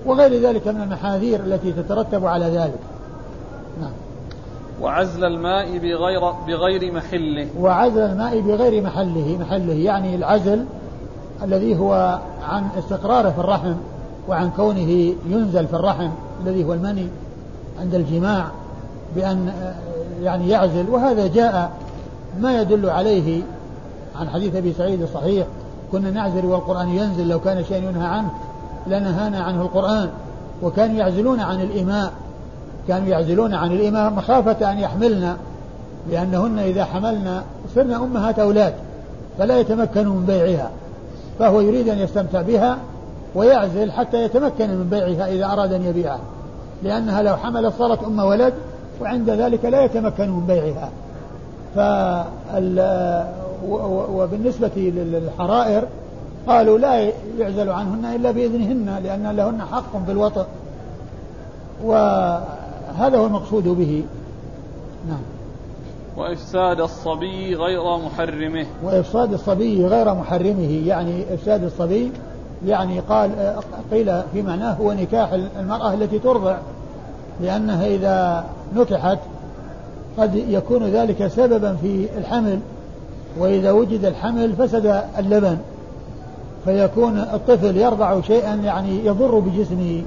وغير 0.07 0.43
ذلك 0.43 0.69
من 0.69 0.81
المحاذير 0.81 1.41
التي 1.41 1.73
تترتب 1.73 2.27
على 2.27 2.45
ذلك. 2.45 2.79
نعم. 3.81 3.93
وعزل 4.83 5.25
الماء 5.25 5.79
بغير 5.79 6.31
بغير 6.47 6.93
محله. 6.93 7.49
وعزل 7.59 8.01
الماء 8.01 8.41
بغير 8.41 8.83
محله 8.83 9.39
محله 9.41 9.73
يعني 9.73 10.15
العزل 10.15 10.65
الذي 11.43 11.79
هو 11.79 12.19
عن 12.49 12.69
استقراره 12.79 13.31
في 13.31 13.39
الرحم 13.39 13.75
وعن 14.29 14.51
كونه 14.51 15.15
ينزل 15.31 15.67
في 15.67 15.75
الرحم 15.75 16.11
الذي 16.45 16.65
هو 16.65 16.75
المني 16.75 17.09
عند 17.81 17.95
الجماع 17.95 18.47
بأن 19.17 19.53
يعني 20.23 20.49
يعزل. 20.49 20.91
وهذا 20.91 21.27
جاء 21.27 21.71
ما 22.41 22.61
يدل 22.61 22.91
عليه 22.91 23.43
عن 24.21 24.29
حديث 24.29 24.57
أبي 24.57 24.73
سعيد 24.73 25.03
الصحيح 25.03 25.47
كنا 25.93 26.11
نعزل 26.11 26.47
والقرآن 26.47 26.89
ينزل 26.89 27.29
لو 27.29 27.41
كان 27.41 27.65
شيء 27.65 27.89
ينهى 27.89 28.07
عنه 28.07 28.31
لنهانا 28.87 29.41
عنه 29.41 29.63
القرآن. 29.63 30.11
وكانوا 30.63 30.97
يعزلون 30.97 31.41
عن 31.41 31.61
الإماء 31.61 32.13
كانوا 32.89 33.09
يعزلون 33.09 33.55
عن 33.55 33.73
الإماء 33.73 34.11
مخافة 34.11 34.73
أن 34.73 34.79
يحملن 34.79 35.37
لأنهن 36.11 36.59
إذا 36.59 36.85
حملن 36.85 37.43
صرن 37.75 37.93
أمهات 37.93 38.39
أولاد 38.39 38.75
فلا 39.39 39.61
يتمكن 39.61 40.09
من 40.09 40.25
بيعها 40.27 40.71
فهو 41.39 41.61
يريد 41.61 41.89
أن 41.89 41.99
يستمتع 41.99 42.43
بها 42.43 42.79
ويعزل 43.35 43.93
حتى 43.93 44.23
يتمكن 44.23 44.69
من 44.69 44.89
بيعها 44.91 45.29
إذا 45.29 45.45
أراد 45.45 45.73
أن 45.73 45.83
يبيعها 45.83 46.21
لأنها 46.83 47.23
لو 47.23 47.37
حملت 47.37 47.75
صارت 47.79 48.05
أم 48.05 48.19
ولد 48.19 48.55
وعند 49.01 49.31
ذلك 49.31 49.65
لا 49.65 49.85
يتمكن 49.85 50.31
من 50.31 50.47
بيعها. 50.47 50.91
وبالنسبة 54.13 54.71
للحرائر 54.77 55.85
قالوا 56.47 56.79
لا 56.79 57.13
يعزل 57.39 57.71
عنهن 57.71 58.05
إلا 58.05 58.31
بإذنهن 58.31 59.01
لأن 59.05 59.37
لهن 59.37 59.63
حق 59.73 60.05
في 60.07 60.13
الوطن 60.13 60.45
وهذا 62.91 63.19
هو 63.19 63.27
المقصود 63.27 63.69
به. 63.69 64.05
نعم. 65.09 65.23
وإفساد 66.17 66.81
الصبي 66.81 67.55
غير 67.55 67.97
محرمه. 67.97 68.67
وإفساد 68.85 69.33
الصبي 69.33 69.87
غير 69.87 70.15
محرمه 70.15 70.83
يعني 70.87 71.35
إفساد 71.35 71.65
الصبي 71.65 72.13
يعني 72.67 73.01
قال 73.01 73.55
قيل 73.91 74.23
في 74.33 74.43
معناه 74.43 74.73
هو 74.73 74.93
نكاح 74.93 75.33
المرأة 75.61 75.95
التي 75.95 76.19
ترضع 76.19 76.57
لأنها 77.41 77.87
إذا 77.87 78.45
نكحت 78.77 79.19
قد 80.19 80.35
يكون 80.35 80.83
ذلك 80.85 81.27
سببا 81.27 81.77
في 81.83 82.09
الحمل 82.19 82.59
وإذا 83.39 83.73
وجد 83.73 84.05
الحمل 84.05 84.53
فسد 84.53 85.03
اللبن 85.19 85.59
فيكون 86.65 87.19
الطفل 87.19 87.77
يرضع 87.77 88.21
شيئا 88.21 88.55
يعني 88.55 89.07
يضر 89.07 89.39
بجسمه 89.39 90.03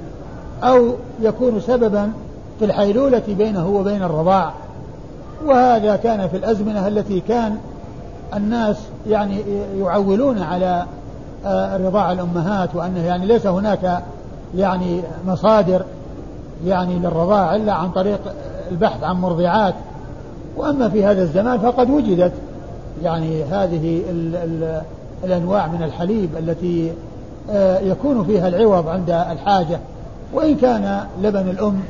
أو 0.62 0.94
يكون 1.20 1.60
سببا 1.60 2.12
في 2.58 2.64
الحيلولة 2.64 3.22
بينه 3.28 3.68
وبين 3.68 4.02
الرضاع. 4.02 4.52
وهذا 5.46 5.96
كان 5.96 6.28
في 6.28 6.36
الأزمنة 6.36 6.88
التي 6.88 7.20
كان 7.20 7.56
الناس 8.34 8.76
يعني 9.08 9.40
يعولون 9.78 10.42
على 10.42 10.86
آه، 11.46 11.76
رضاع 11.76 12.12
الأمهات 12.12 12.74
وأنه 12.74 13.04
يعني 13.04 13.26
ليس 13.26 13.46
هناك 13.46 14.02
يعني 14.56 15.02
مصادر 15.26 15.82
يعني 16.66 16.98
للرضاع 16.98 17.56
إلا 17.56 17.72
عن 17.72 17.90
طريق 17.90 18.20
البحث 18.70 19.04
عن 19.04 19.16
مرضعات. 19.16 19.74
وأما 20.56 20.88
في 20.88 21.04
هذا 21.04 21.22
الزمان 21.22 21.58
فقد 21.58 21.90
وجدت 21.90 22.32
يعني 23.02 23.44
هذه 23.44 24.02
ال 24.10 24.36
ال 24.36 24.82
الأنواع 25.24 25.66
من 25.66 25.82
الحليب 25.82 26.30
التي 26.38 26.92
آه، 27.50 27.78
يكون 27.78 28.24
فيها 28.24 28.48
العوض 28.48 28.88
عند 28.88 29.10
الحاجة. 29.10 29.80
وإن 30.32 30.56
كان 30.56 31.06
لبن 31.22 31.48
الأم 31.50 31.80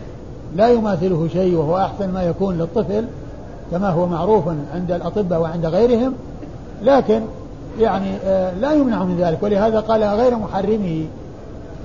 لا 0.57 0.69
يماثله 0.69 1.29
شيء 1.33 1.57
وهو 1.57 1.79
أحسن 1.79 2.13
ما 2.13 2.23
يكون 2.23 2.59
للطفل 2.59 3.05
كما 3.71 3.89
هو 3.89 4.07
معروف 4.07 4.45
عند 4.75 4.93
الأطباء 4.93 5.41
وعند 5.41 5.67
غيرهم. 5.67 6.13
لكن 6.83 7.21
يعني 7.81 8.17
آه، 8.25 8.55
لا 8.55 8.73
يمنع 8.73 9.05
من 9.05 9.17
ذلك. 9.17 9.43
ولهذا 9.43 9.81
قال 9.81 10.05
غير 10.05 10.37
محرمه 10.37 11.05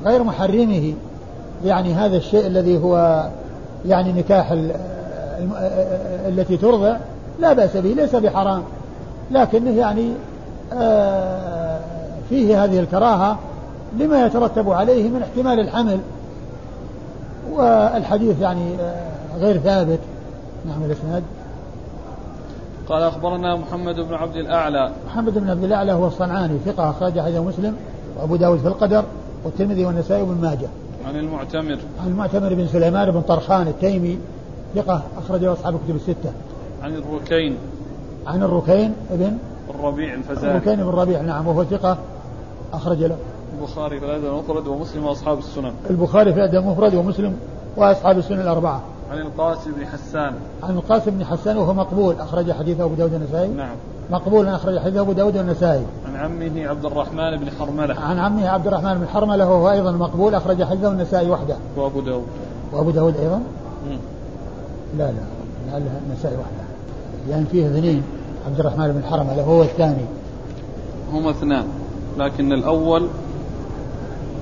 غير 0.05 0.23
محرمه. 0.23 0.93
يعني 1.65 1.93
هذا 1.93 2.17
الشيء 2.17 2.47
الذي 2.47 2.77
هو 2.77 3.25
يعني 3.87 4.11
نكاح 4.11 4.55
التي 6.27 6.57
ترضع 6.57 6.97
لا 7.39 7.53
بأس 7.53 7.77
به 7.77 7.89
ليس 7.89 8.15
بحرام. 8.15 8.63
لكنه 9.31 9.71
يعني 9.71 10.11
آه، 10.73 11.79
فيه 12.29 12.63
هذه 12.63 12.79
الكراهة 12.79 13.37
لما 13.99 14.25
يترتب 14.25 14.69
عليه 14.69 15.09
من 15.09 15.21
احتمال 15.21 15.59
الحمل. 15.59 15.99
والحديث 17.51 18.41
يعني 18.41 18.75
آه، 18.79 19.37
غير 19.39 19.57
ثابت 19.57 19.99
نعم 20.65 20.83
الاسناد 20.83 21.23
قال 22.89 23.03
أخبرنا 23.03 23.55
محمد 23.55 23.95
بن 23.95 24.13
عبد 24.13 24.35
الأعلى 24.35 24.91
محمد 25.07 25.37
بن 25.37 25.49
عبد 25.49 25.63
الأعلى 25.63 25.91
هو 25.91 26.07
الصنعاني 26.07 26.59
ثقة 26.65 26.89
أخرج 26.89 27.19
حديث 27.19 27.37
مسلم 27.37 27.75
وأبو 28.17 28.35
داود 28.35 28.59
في 28.59 28.67
القدر 28.67 29.03
والترمذي 29.43 29.85
والنسائي 29.85 30.21
وابن 30.21 30.41
ماجه 30.41 30.67
عن 31.07 31.15
المعتمر 31.15 31.77
عن 32.03 32.07
المعتمر 32.07 32.53
بن 32.53 32.67
سليمان 32.67 33.11
بن 33.11 33.21
طرخان 33.21 33.67
التيمي 33.67 34.19
ثقة 34.75 35.01
أخرجه 35.17 35.53
أصحاب 35.53 35.75
الكتب 35.75 35.95
الستة. 35.95 36.31
عن 36.83 36.95
الركين. 36.95 37.57
عن 38.27 38.43
الركين 38.43 38.93
ابن 39.11 39.37
الربيع 39.69 40.13
الفزاري. 40.13 40.51
الركين 40.51 40.75
بن 40.75 40.89
الربيع 40.89 41.21
نعم 41.21 41.47
وهو 41.47 41.63
ثقة 41.63 41.97
أخرج 42.73 43.03
له. 43.03 43.17
البخاري 43.59 43.99
في 43.99 44.05
الأدب 44.05 44.25
المفرد 44.25 44.67
ومسلم 44.67 45.05
وأصحاب 45.05 45.39
السنن. 45.39 45.73
البخاري 45.89 46.33
في 46.33 46.39
الأدب 46.39 46.55
المفرد 46.55 46.95
ومسلم 46.95 47.33
وأصحاب 47.77 48.17
السنن 48.17 48.41
الأربعة. 48.41 48.81
عن 49.11 49.17
القاسم 49.17 49.71
بن 49.71 49.85
حسان. 49.85 50.33
عن 50.63 50.75
القاسم 50.75 51.11
بن 51.11 51.25
حسان 51.25 51.57
وهو 51.57 51.73
مقبول 51.73 52.15
أخرج 52.19 52.51
حديثه 52.51 52.83
أبو 52.83 52.93
داود 52.93 53.13
النسائي. 53.13 53.47
نعم. 53.47 53.75
مقبول 54.11 54.47
أخرج 54.47 54.79
حديثه 54.79 55.01
أبو 55.01 55.11
داود 55.11 55.37
النسائي. 55.37 55.83
عن 56.07 56.15
عمه 56.15 56.67
عبد 56.67 56.85
الرحمن 56.85 57.37
بن 57.37 57.51
حرملة. 57.59 57.99
عن 57.99 58.19
عمه 58.19 58.49
عبد 58.49 58.67
الرحمن 58.67 58.93
بن 58.93 59.07
حرملة 59.07 59.49
وهو 59.49 59.71
أيضا 59.71 59.91
مقبول 59.91 60.35
أخرج 60.35 60.63
حديثه 60.63 60.91
النسائي 60.91 61.29
وحده. 61.29 61.55
وأبو 61.77 61.99
داود. 62.01 62.25
وأبو 62.73 62.91
داود 62.91 63.17
أيضا؟ 63.17 63.41
لا 64.97 65.03
لا 65.03 65.21
لعلها 65.67 66.01
النسائي 66.07 66.35
وحده 66.37 66.63
لأن 67.29 67.45
فيه 67.51 67.67
اثنين 67.67 68.03
عبد 68.47 68.59
الرحمن 68.59 68.91
بن 68.91 69.03
حرملة 69.03 69.43
هو 69.43 69.63
الثاني 69.63 70.05
هما 71.13 71.29
اثنان 71.29 71.67
لكن 72.17 72.53
الأول 72.53 73.07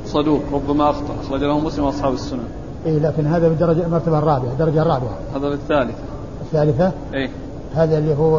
صدوق 0.07 0.41
ربما 0.53 0.89
أخطأ. 0.89 1.15
أخرج 1.23 1.43
له 1.43 1.59
مسلم 1.59 1.85
وأصحاب 1.85 2.13
السنن 2.13 2.47
إيه 2.85 2.99
لكن 2.99 3.25
هذا 3.27 3.47
بالدرجة 3.47 3.85
المرتبة 3.85 4.19
الرابعة 4.19 4.51
الدرجة 4.51 4.81
الرابعة. 4.81 5.17
هذا 5.35 5.47
الثالثة 5.47 5.93
الثالثة؟ 6.41 6.91
إيه. 7.13 7.29
هذا 7.75 7.97
اللي 7.97 8.15
هو 8.15 8.37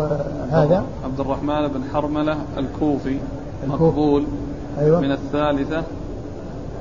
هذا؟ 0.50 0.84
عبد 1.04 1.20
الرحمن 1.20 1.68
بن 1.68 1.80
حرملة 1.94 2.36
الكوفي 2.58 3.18
مقبول. 3.68 4.24
أيوة. 4.78 5.00
من 5.00 5.12
الثالثة 5.12 5.82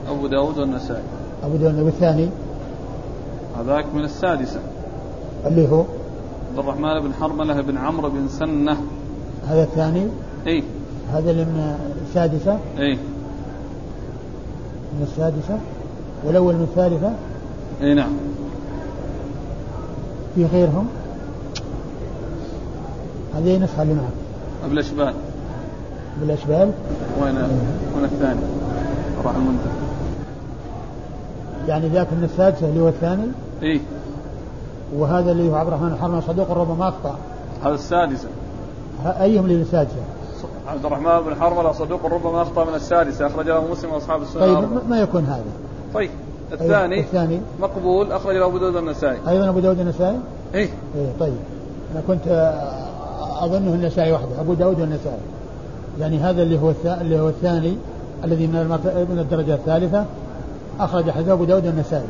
أبو 0.10 0.28
داود 0.28 0.58
والنسائي. 0.58 1.04
أبو 1.44 1.56
داود 1.56 1.80
والثاني 1.80 2.30
هذاك 3.60 3.86
من 3.94 4.04
السادسة. 4.04 4.60
اللي 5.46 5.72
هو؟ 5.72 5.84
عبد 6.50 6.60
الرحمن 6.60 7.00
بن 7.00 7.14
حرملة 7.14 7.62
بن 7.62 7.78
عمرو 7.78 8.10
بن 8.10 8.28
سنة. 8.28 8.78
هذا 9.48 9.64
الثاني؟ 9.64 10.08
اي 10.48 10.64
هذا 11.12 11.32
اللي 11.32 11.46
من 11.46 11.78
السادسة؟ 12.08 12.60
اي 12.80 12.98
من 14.94 15.08
السادسة 15.12 15.60
والأول 16.24 16.56
من 16.56 16.64
الثالثة؟ 16.64 17.12
إي 17.82 17.94
نعم. 17.94 18.12
في 20.36 20.46
غيرهم؟ 20.46 20.88
هذه 23.36 23.58
نسخة 23.58 23.84
اللي 23.84 23.94
معك 23.94 24.70
بالأشبال 24.70 25.14
بالأشبال 26.22 26.72
وين؟ 27.22 27.36
وين 27.96 28.04
الثاني؟ 28.04 28.40
راح 29.26 29.36
المنتهى 29.36 29.72
يعني 31.68 31.88
ذاك 31.88 32.08
من 32.14 32.24
السادسة 32.24 32.70
اللي 32.70 32.80
هو 32.80 32.88
الثاني؟ 32.88 33.28
إي. 33.64 33.82
وهذا 34.96 35.32
اللي 35.32 35.50
هو 35.50 35.56
عبد 35.56 35.68
الرحمن 35.68 35.88
الحرمي 35.88 36.22
صدوق 36.22 36.52
ربما 36.52 36.88
أخطأ. 36.88 37.18
هذا 37.64 37.74
السادسة. 37.74 38.28
أيهم 39.06 39.46
اللي 39.46 39.62
السادسة؟ 39.62 39.96
عبد 40.68 40.86
الرحمن 40.86 41.20
بن 41.20 41.36
حرملة 41.36 41.72
صدوق 41.72 42.06
ربما 42.06 42.42
أخطأ 42.42 42.66
من 42.66 42.76
السادسة 42.76 43.28
اخرج 43.28 43.48
له 43.48 43.72
مسلم 43.72 43.92
وأصحاب 43.92 44.22
السنة 44.22 44.42
طيب 44.42 44.70
ما 44.90 45.02
يكون 45.02 45.24
هذا؟ 45.24 45.44
طيب 45.94 46.10
الثاني 46.52 46.96
أيوة 46.96 47.06
الثاني. 47.06 47.42
مقبول 47.62 48.12
اخرج 48.12 48.36
له 48.36 48.46
أبو 48.46 48.58
داود 48.58 48.76
النسائي. 48.76 49.18
أيضا 49.28 49.50
أبو 49.50 49.60
داود 49.60 49.80
النسائي؟ 49.80 50.20
إيه. 50.54 50.70
إيه 50.96 51.12
طيب. 51.20 51.38
أنا 51.94 52.02
كنت 52.08 52.54
أظنه 53.42 53.74
النسائي 53.74 54.12
وحده 54.12 54.42
أبو 54.42 54.54
داود 54.54 54.80
والنسائي 54.80 55.20
يعني 56.00 56.18
هذا 56.20 56.44
اللي 56.44 56.60
هو 56.60 56.74
اللي 56.86 57.20
هو 57.20 57.30
الثاني 57.30 57.78
الذي 58.24 58.48
من 58.48 58.54
من 59.10 59.20
الدرجة 59.20 59.54
الثالثة 59.54 60.06
أخرج 60.80 61.10
حديث 61.10 61.30
أبو 61.30 61.44
داود 61.44 61.66
النسائي. 61.66 62.08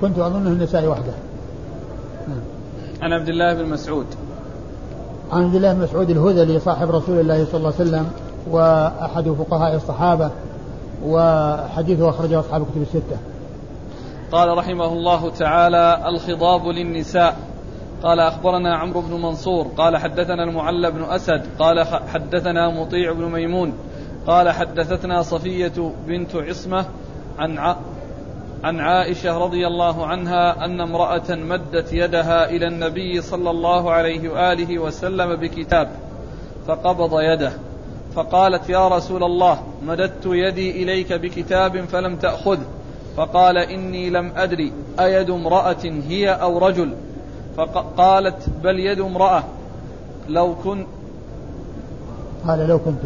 كنت 0.00 0.18
أظنه 0.18 0.50
النسائي 0.50 0.86
وحده 0.86 1.12
عن 3.02 3.12
عبد 3.12 3.28
الله 3.28 3.54
بن 3.54 3.68
مسعود. 3.68 4.06
عن 5.32 5.44
عبد 5.44 5.54
الله 5.54 5.72
بن 5.72 5.82
مسعود 5.82 6.10
الهذلي 6.10 6.60
صاحب 6.60 6.90
رسول 6.90 7.20
الله 7.20 7.44
صلى 7.44 7.56
الله 7.56 7.72
عليه 7.78 7.88
وسلم 7.90 8.10
وأحد 8.50 9.28
فقهاء 9.28 9.74
الصحابة 9.74 10.30
وحديثه 11.04 12.10
أخرجه 12.10 12.40
أصحاب 12.40 12.62
الكتب 12.62 12.82
الستة. 12.82 13.16
قال 14.32 14.58
رحمه 14.58 14.92
الله 14.92 15.30
تعالى 15.30 16.08
الخضاب 16.08 16.66
للنساء. 16.66 17.36
قال 18.02 18.20
أخبرنا 18.20 18.76
عمرو 18.76 19.00
بن 19.00 19.22
منصور. 19.22 19.66
قال 19.78 19.96
حدثنا 19.96 20.44
المعلى 20.44 20.90
بن 20.90 21.02
أسد. 21.02 21.42
قال 21.58 21.84
حدثنا 21.84 22.80
مطيع 22.80 23.12
بن 23.12 23.24
ميمون. 23.24 23.72
قال 24.26 24.50
حدثتنا 24.50 25.22
صفية 25.22 25.92
بنت 26.06 26.36
عصمة 26.36 26.84
عن 27.38 27.76
عن 28.64 28.80
عائشة 28.80 29.38
رضي 29.38 29.66
الله 29.66 30.06
عنها 30.06 30.64
أن 30.64 30.80
امرأة 30.80 31.30
مدت 31.30 31.92
يدها 31.92 32.50
إلى 32.50 32.66
النبي 32.66 33.20
صلى 33.20 33.50
الله 33.50 33.90
عليه 33.90 34.28
وآله 34.28 34.78
وسلم 34.78 35.36
بكتاب 35.36 35.88
فقبض 36.66 37.20
يده 37.20 37.52
فقالت 38.14 38.68
يا 38.68 38.88
رسول 38.88 39.24
الله 39.24 39.58
مددت 39.82 40.26
يدي 40.26 40.82
إليك 40.82 41.12
بكتاب 41.12 41.84
فلم 41.84 42.16
تأخذه 42.16 42.66
فقال 43.16 43.58
إني 43.58 44.10
لم 44.10 44.32
أدري 44.36 44.72
أيد 45.00 45.30
امرأة 45.30 45.84
هي 46.08 46.30
أو 46.30 46.58
رجل 46.58 46.94
فقالت 47.56 48.48
بل 48.62 48.80
يد 48.80 49.00
امرأة 49.00 49.44
لو 50.28 50.54
كنت 50.64 50.86
قال 52.46 52.68
لو 52.68 52.78
كنت. 52.78 53.04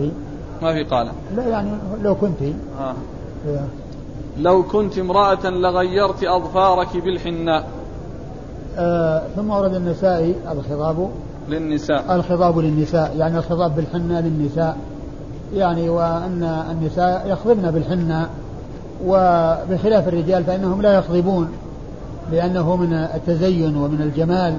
ما 0.62 0.72
في 0.72 0.82
قال. 0.84 1.08
لا 1.36 1.46
يعني 1.48 1.70
لو 2.02 2.14
كنت. 2.14 2.42
آه. 2.80 2.94
لو 4.38 4.62
كنت 4.62 4.98
امرأة 4.98 5.50
لغيرت 5.50 6.24
أظفارك 6.24 6.96
بالحناء. 6.96 7.64
آه 8.78 9.22
ثم 9.36 9.50
ورد 9.50 9.74
النسائي 9.74 10.34
الخطاب 10.50 11.10
للنساء. 11.48 12.04
الخطاب 12.14 12.58
للنساء 12.58 13.16
يعني 13.16 13.38
الخطاب 13.38 13.76
بالحنة 13.76 14.20
للنساء. 14.20 14.76
يعني 15.54 15.88
وأن 15.88 16.64
النساء 16.70 17.26
يخضبن 17.26 17.70
بالحنة 17.70 18.28
وبخلاف 19.06 20.08
الرجال 20.08 20.44
فإنهم 20.44 20.82
لا 20.82 20.94
يخضبون 20.94 21.48
لأنه 22.32 22.76
من 22.76 22.92
التزين 22.92 23.76
ومن 23.76 24.00
الجمال 24.02 24.56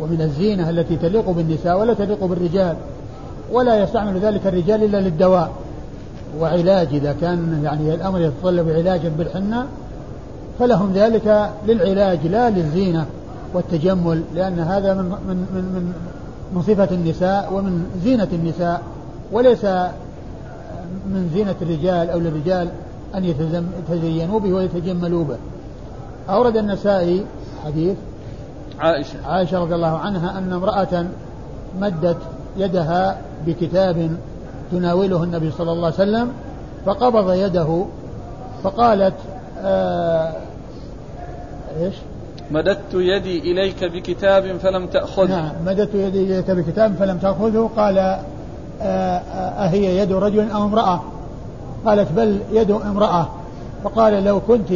ومن 0.00 0.20
الزينة 0.20 0.70
التي 0.70 0.96
تليق 0.96 1.30
بالنساء 1.30 1.80
ولا 1.80 1.94
تليق 1.94 2.24
بالرجال. 2.24 2.76
ولا 3.52 3.82
يستعمل 3.82 4.18
ذلك 4.18 4.46
الرجال 4.46 4.84
إلا 4.84 5.00
للدواء. 5.00 5.50
وعلاج 6.40 6.88
إذا 6.92 7.16
كان 7.20 7.60
يعني 7.64 7.94
الأمر 7.94 8.20
يتطلب 8.20 8.68
علاجا 8.68 9.12
بالحنة 9.18 9.66
فلهم 10.58 10.92
ذلك 10.92 11.50
للعلاج 11.66 12.26
لا 12.26 12.50
للزينة 12.50 13.06
والتجمل 13.54 14.22
لأن 14.34 14.58
هذا 14.58 14.94
من 14.94 15.04
من 15.04 15.36
من 15.36 15.64
من, 15.64 15.92
من 16.54 16.62
صفة 16.62 16.88
النساء 16.94 17.52
ومن 17.52 18.00
زينة 18.04 18.28
النساء 18.32 18.82
وليس 19.32 19.64
من 21.06 21.30
زينة 21.34 21.54
الرجال 21.62 22.10
أو 22.10 22.18
للرجال 22.18 22.68
أن 23.14 23.24
يتزينوا 23.24 24.40
به 24.40 24.52
ويتجملوا 24.52 25.24
به. 25.24 25.36
أورد 26.28 26.56
النسائي 26.56 27.24
حديث 27.64 27.96
عائشة. 28.78 29.26
عائشة 29.26 29.58
رضي 29.58 29.74
الله 29.74 29.98
عنها 29.98 30.38
أن 30.38 30.52
امرأة 30.52 31.06
مدت 31.80 32.16
يدها 32.56 33.18
بكتاب 33.46 34.16
تناوله 34.70 35.22
النبي 35.22 35.50
صلى 35.50 35.72
الله 35.72 35.86
عليه 35.86 35.94
وسلم 35.94 36.32
فقبض 36.86 37.32
يده 37.32 37.84
فقالت 38.62 39.14
آه 39.60 40.32
إيش؟ 41.80 41.94
مددت 42.50 42.94
يدي 42.94 43.38
إليك 43.38 43.84
بكتاب 43.84 44.56
فلم 44.62 44.86
تأخذه. 44.86 45.28
نعم 45.28 45.52
مددت 45.66 45.94
يدي 45.94 46.22
إليك 46.22 46.50
بكتاب 46.50 46.94
فلم 46.98 47.18
تأخذه 47.18 47.70
قال 47.76 47.98
آه، 47.98 48.82
آه، 48.82 49.66
أهي 49.66 49.98
يد 49.98 50.12
رجل 50.12 50.50
أو 50.50 50.64
امرأة؟ 50.64 51.02
قالت 51.86 52.12
بل 52.12 52.40
يد 52.52 52.70
امرأة. 52.70 53.28
فقال 53.84 54.24
لو 54.24 54.40
كنت 54.40 54.70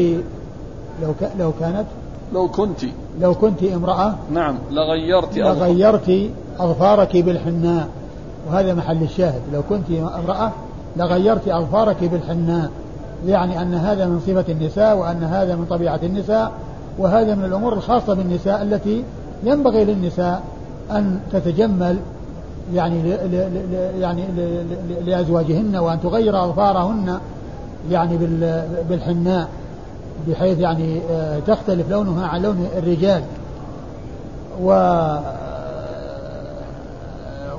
لو 1.02 1.12
ك 1.20 1.30
لو 1.38 1.52
كانت؟ 1.60 1.86
لو 2.32 2.48
كنت. 2.48 2.80
لو 3.20 3.34
كنت 3.34 3.62
امرأة؟ 3.62 4.14
نعم 4.32 4.58
لغيرت 4.70 5.38
لغيرت 5.38 6.30
أظفارك 6.60 7.16
بالحناء. 7.16 7.88
وهذا 8.48 8.74
محل 8.74 9.02
الشاهد. 9.02 9.40
لو 9.52 9.62
كنت 9.68 9.90
امرأة 9.90 10.52
لغيرت 10.96 11.48
أظفارك 11.48 12.04
بالحناء 12.04 12.70
يعني 13.26 13.62
أن 13.62 13.74
هذا 13.74 14.06
من 14.06 14.20
صفة 14.20 14.44
النساء 14.52 14.96
وأن 14.96 15.22
هذا 15.24 15.56
من 15.56 15.66
طبيعة 15.70 16.00
النساء 16.02 16.52
وهذا 16.98 17.34
من 17.34 17.44
الأمور 17.44 17.72
الخاصة 17.72 18.14
بالنساء 18.14 18.62
التي 18.62 19.04
ينبغي 19.44 19.84
للنساء 19.84 20.42
أن 20.90 21.20
تتجمل 21.32 21.96
يعني 22.74 23.10
يعني 24.00 24.24
لأزواجهن 25.06 25.76
وأن 25.76 26.00
تغير 26.00 26.44
أظفارهن 26.44 27.18
يعني 27.90 28.18
بالحناء 28.88 29.48
بحيث 30.28 30.58
يعني 30.58 31.00
آه، 31.10 31.38
تختلف 31.38 31.90
لونها 31.90 32.26
عن 32.26 32.42
لون 32.42 32.68
الرجال. 32.78 33.22
و 34.62 34.72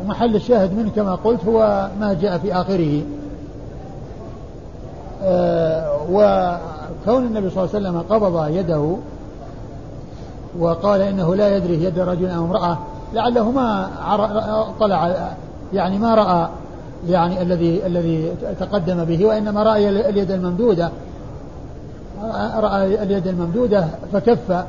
ومحل 0.02 0.36
الشاهد 0.36 0.74
منه 0.74 0.92
كما 0.96 1.16
قلت 1.16 1.46
هو 1.46 1.90
ما 2.00 2.14
جاء 2.14 2.38
في 2.38 2.54
آخره. 2.54 3.02
آه، 5.24 5.98
وكون 6.12 7.26
النبي 7.26 7.50
صلى 7.50 7.64
الله 7.64 7.76
عليه 7.76 7.90
وسلم 7.90 8.04
قبض 8.10 8.48
يده 8.48 8.96
وقال 10.60 11.02
إنه 11.02 11.36
لا 11.36 11.58
يدري 11.58 11.84
يد 11.84 12.00
رجل 12.00 12.30
أو 12.30 12.46
امرأة 12.46 12.78
لعله 13.14 13.52
ما 13.52 13.90
طلع 14.80 15.16
يعني 15.74 15.98
ما 15.98 16.16
رأى 16.16 16.50
يعني 17.10 17.42
الذي 17.42 17.86
الذي 17.86 18.32
تقدم 18.60 19.04
به 19.04 19.26
وإنما 19.26 19.64
رأى 19.64 19.90
اليد 19.90 20.32
الممدودة. 20.32 20.90
رأى 22.56 23.04
اليد 23.04 23.28
الممدودة 23.28 23.88
فكف. 24.14 24.66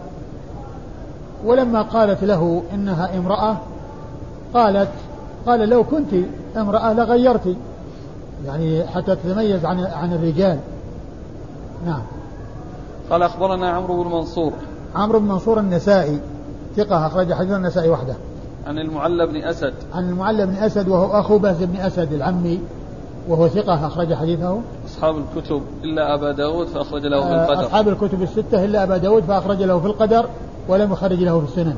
ولما 1.45 1.83
قالت 1.83 2.25
له 2.25 2.63
إنها 2.75 3.19
امرأة 3.19 3.57
قالت 4.55 4.89
قال 5.47 5.69
لو 5.69 5.85
كنت 5.85 6.15
امرأة 6.57 6.93
لغيرت 6.93 7.57
يعني 8.47 8.87
حتى 8.87 9.17
تتميز 9.17 9.65
عن 9.65 9.81
عن 9.81 10.13
الرجال 10.13 10.59
نعم 11.87 12.03
قال 13.11 13.23
أخبرنا 13.23 13.71
عمرو 13.71 14.03
بن 14.03 14.11
منصور 14.11 14.53
عمرو 14.95 15.21
بن 15.21 15.29
منصور 15.29 15.61
النسائي 15.61 16.21
ثقة 16.77 17.07
أخرج 17.07 17.33
حديث 17.33 17.53
النسائي 17.53 17.91
وحده. 17.91 18.15
عن 18.67 18.79
المعلى 18.79 19.27
بن 19.27 19.37
أسد. 19.37 19.75
عن 19.95 20.09
المعلى 20.09 20.47
بن 20.47 20.55
أسد 20.55 20.89
وهو 20.89 21.21
أخو 21.21 21.39
بهز 21.39 21.63
بن 21.63 21.77
أسد 21.77 22.13
العمي 22.13 22.61
وهو 23.29 23.49
ثقة 23.49 23.87
أخرج 23.87 24.15
حديثه. 24.15 24.61
أصحاب 24.87 25.15
الكتب 25.17 25.63
إلا 25.85 26.15
أبا 26.15 26.33
داود 26.33 26.67
فأخرج 26.67 27.07
له 27.07 27.21
في 27.21 27.27
آه، 27.27 27.45
القدر. 27.45 27.67
أصحاب 27.67 27.89
الكتب 27.89 28.23
الستة 28.23 28.65
إلا 28.65 28.83
أبا 28.83 28.97
داود 28.97 29.23
فأخرج 29.23 29.63
له 29.63 29.81
في 29.81 29.87
القدر 29.87 30.27
ولم 30.69 30.93
يخرج 30.93 31.23
له 31.23 31.41
في 31.41 31.45
السنن. 31.45 31.77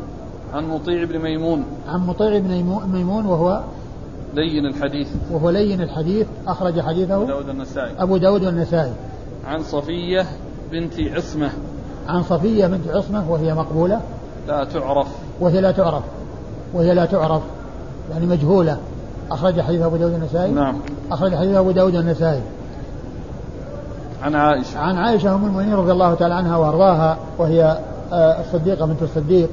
عن 0.55 0.69
مطيع 0.69 1.05
بن 1.05 1.19
ميمون. 1.19 1.65
عن 1.89 2.07
مطيع 2.07 2.39
بن 2.39 2.49
ميمون 2.93 3.27
وهو 3.27 3.63
لين 4.35 4.67
الحديث. 4.67 5.09
وهو 5.31 5.51
لين 5.51 5.81
الحديث 5.81 6.27
أخرج 6.47 6.81
حديثه. 6.81 7.15
أبو 7.15 7.27
داود 7.27 7.49
النسائي. 7.49 7.93
أبو 7.99 8.17
داود 8.17 8.45
والنسائي. 8.45 8.93
عن 9.47 9.63
صفية 9.63 10.27
بنت 10.73 11.01
عصمة 11.01 11.51
عن 12.09 12.23
صفية 12.23 12.67
بنت 12.67 12.89
عصمة 12.89 13.31
وهي 13.31 13.55
مقبولة 13.55 14.01
لا 14.49 14.65
تعرف 14.65 15.09
وهي 15.41 15.61
لا 15.61 15.71
تعرف 15.71 16.03
وهي 16.75 16.95
لا 16.95 17.05
تعرف 17.05 17.43
يعني 18.11 18.27
مجهولة 18.27 18.79
أخرج 19.31 19.61
حديث 19.61 19.83
أبو 19.83 19.97
داود 19.97 20.13
النسائي 20.13 20.51
نعم 20.51 20.79
أخرج 21.13 21.35
حديث 21.35 21.57
أبو 21.57 21.71
داود 21.71 21.95
النسائي 21.95 22.43
عن 24.23 24.35
عائشة 24.35 24.79
عن 24.79 24.97
عائشة 24.97 25.35
أم 25.35 25.45
المؤمنين 25.45 25.75
رضي 25.75 25.93
الله 25.93 26.15
تعالى 26.15 26.35
عنها 26.35 26.57
وأرضاها 26.57 27.19
وهي 27.39 27.79
آه، 28.13 28.41
الصديقة 28.41 28.87
بنت 28.87 29.03
الصديق 29.03 29.49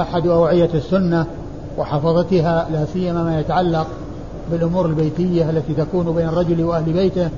أحد 0.00 0.26
أوعية 0.26 0.70
السنة 0.74 1.26
وحفظتها 1.78 2.66
لا 2.72 2.84
سيما 2.84 3.22
ما 3.22 3.40
يتعلق 3.40 3.86
بالأمور 4.50 4.86
البيتية 4.86 5.50
التي 5.50 5.74
تكون 5.74 6.14
بين 6.14 6.28
الرجل 6.28 6.64
وأهل 6.64 6.92
بيته 6.92 7.28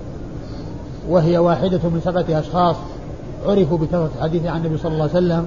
وهي 1.09 1.39
واحدة 1.39 1.81
من 1.85 2.01
سبعة 2.05 2.41
أشخاص 2.41 2.77
عرفوا 3.47 3.79
بكثرة 3.79 4.11
الحديث 4.17 4.47
عن 4.47 4.61
النبي 4.61 4.79
صلى 4.79 4.93
الله 4.93 5.03
عليه 5.03 5.13
وسلم. 5.13 5.47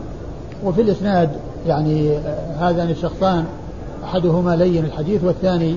وفي 0.63 0.82
الإسناد 0.82 1.30
يعني 1.67 2.17
آه، 2.17 2.56
هذان 2.60 2.89
الشخصان 2.89 3.45
أحدهما 4.03 4.56
لين 4.56 4.86
الحديث 4.86 5.23
والثاني 5.23 5.75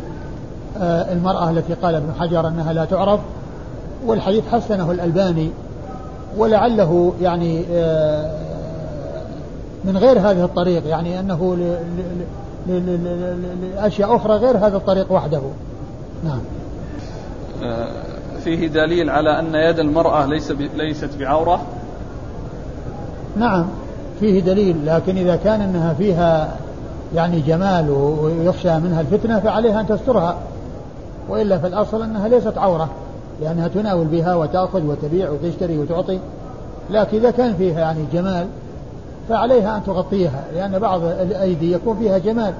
آه، 0.78 1.12
المرأة 1.12 1.50
التي 1.50 1.74
قال 1.74 1.94
ابن 1.94 2.12
حجر 2.20 2.48
أنها 2.48 2.72
لا 2.72 2.84
تعرف 2.84 3.20
والحديث 4.06 4.44
حسنه 4.52 4.90
الألباني 4.90 5.50
ولعله 6.36 7.12
يعني 7.22 7.64
آه، 7.72 8.49
من 9.84 9.96
غير 9.96 10.18
هذه 10.18 10.44
الطريق 10.44 10.86
يعني 10.86 11.20
أنه 11.20 11.56
لأشياء 13.76 14.16
أخرى 14.16 14.32
غير 14.32 14.56
هذا 14.56 14.76
الطريق 14.76 15.12
وحده. 15.12 15.40
نعم. 16.24 16.40
فيه 18.44 18.68
دليل 18.68 19.10
على 19.10 19.38
أن 19.38 19.54
يد 19.54 19.78
المرأة 19.78 20.26
ليس 20.26 20.50
ليست 20.74 21.10
بعورة؟ 21.18 21.60
نعم 23.36 23.66
فيه 24.20 24.40
دليل 24.40 24.86
لكن 24.86 25.16
إذا 25.16 25.36
كان 25.36 25.60
أنها 25.60 25.94
فيها 25.94 26.56
يعني 27.14 27.40
جمال 27.40 27.90
ويخشى 27.90 28.78
منها 28.78 29.00
الفتنة 29.00 29.40
فعليها 29.40 29.80
أن 29.80 29.86
تسترها 29.86 30.38
وإلا 31.28 31.58
في 31.58 31.66
الأصل 31.66 32.02
أنها 32.02 32.28
ليست 32.28 32.58
عورة 32.58 32.88
لأنها 33.40 33.68
تناول 33.68 34.06
بها 34.06 34.34
وتأخذ 34.34 34.86
وتبيع 34.86 35.30
وتشتري 35.30 35.78
وتعطي 35.78 36.18
لكن 36.90 37.18
إذا 37.18 37.30
كان 37.30 37.54
فيها 37.54 37.80
يعني 37.80 38.04
جمال 38.12 38.46
فعليها 39.30 39.76
أن 39.76 39.84
تغطيها 39.84 40.44
لأن 40.54 40.78
بعض 40.78 41.04
الأيدي 41.04 41.72
يكون 41.72 41.96
فيها 41.96 42.18
جمال 42.18 42.54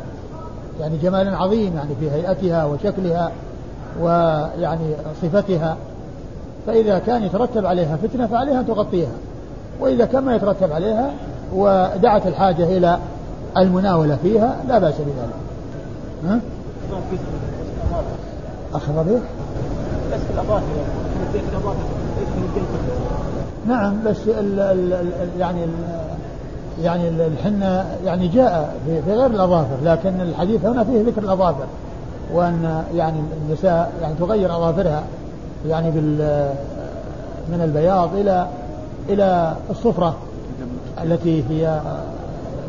يعني 0.80 0.96
جمال 0.96 1.34
عظيم 1.34 1.76
يعني 1.76 1.90
في 2.00 2.10
هيئتها 2.10 2.64
وشكلها 2.64 3.32
ويعني 4.00 4.94
صفتها 5.22 5.76
فإذا 6.66 6.98
كان 6.98 7.22
يترتب 7.22 7.66
عليها 7.66 7.96
فتنة 7.96 8.26
فعليها 8.26 8.60
أن 8.60 8.66
تغطيها 8.66 9.12
وإذا 9.80 10.04
كان 10.04 10.24
ما 10.24 10.36
يترتب 10.36 10.72
عليها 10.72 11.10
ودعت 11.54 12.26
الحاجة 12.26 12.64
إلى 12.64 12.98
المناولة 13.56 14.18
فيها 14.22 14.56
لا 14.68 14.78
بأس 14.78 14.94
بذلك 14.94 15.34
ها؟ 16.24 16.40
أخضر 18.74 19.10
إيه؟ 19.10 19.18
بس 20.12 20.20
نعم 23.66 23.94
بس 24.06 24.16
يعني 25.38 25.66
يعني 26.82 27.08
الحنة 27.08 27.86
يعني 28.04 28.28
جاء 28.28 28.76
في 28.86 29.12
غير 29.12 29.26
الأظافر 29.26 29.76
لكن 29.84 30.20
الحديث 30.20 30.64
هنا 30.64 30.84
فيه 30.84 31.02
ذكر 31.02 31.22
الأظافر 31.22 31.66
وأن 32.32 32.84
يعني 32.94 33.20
النساء 33.46 33.92
يعني 34.02 34.14
تغير 34.14 34.56
أظافرها 34.56 35.02
يعني 35.68 35.90
بال 35.90 36.16
من 37.48 37.60
البياض 37.64 38.14
إلى 38.14 38.46
إلى 39.08 39.56
الصفرة 39.70 40.16
التي 41.04 41.44
هي 41.50 41.80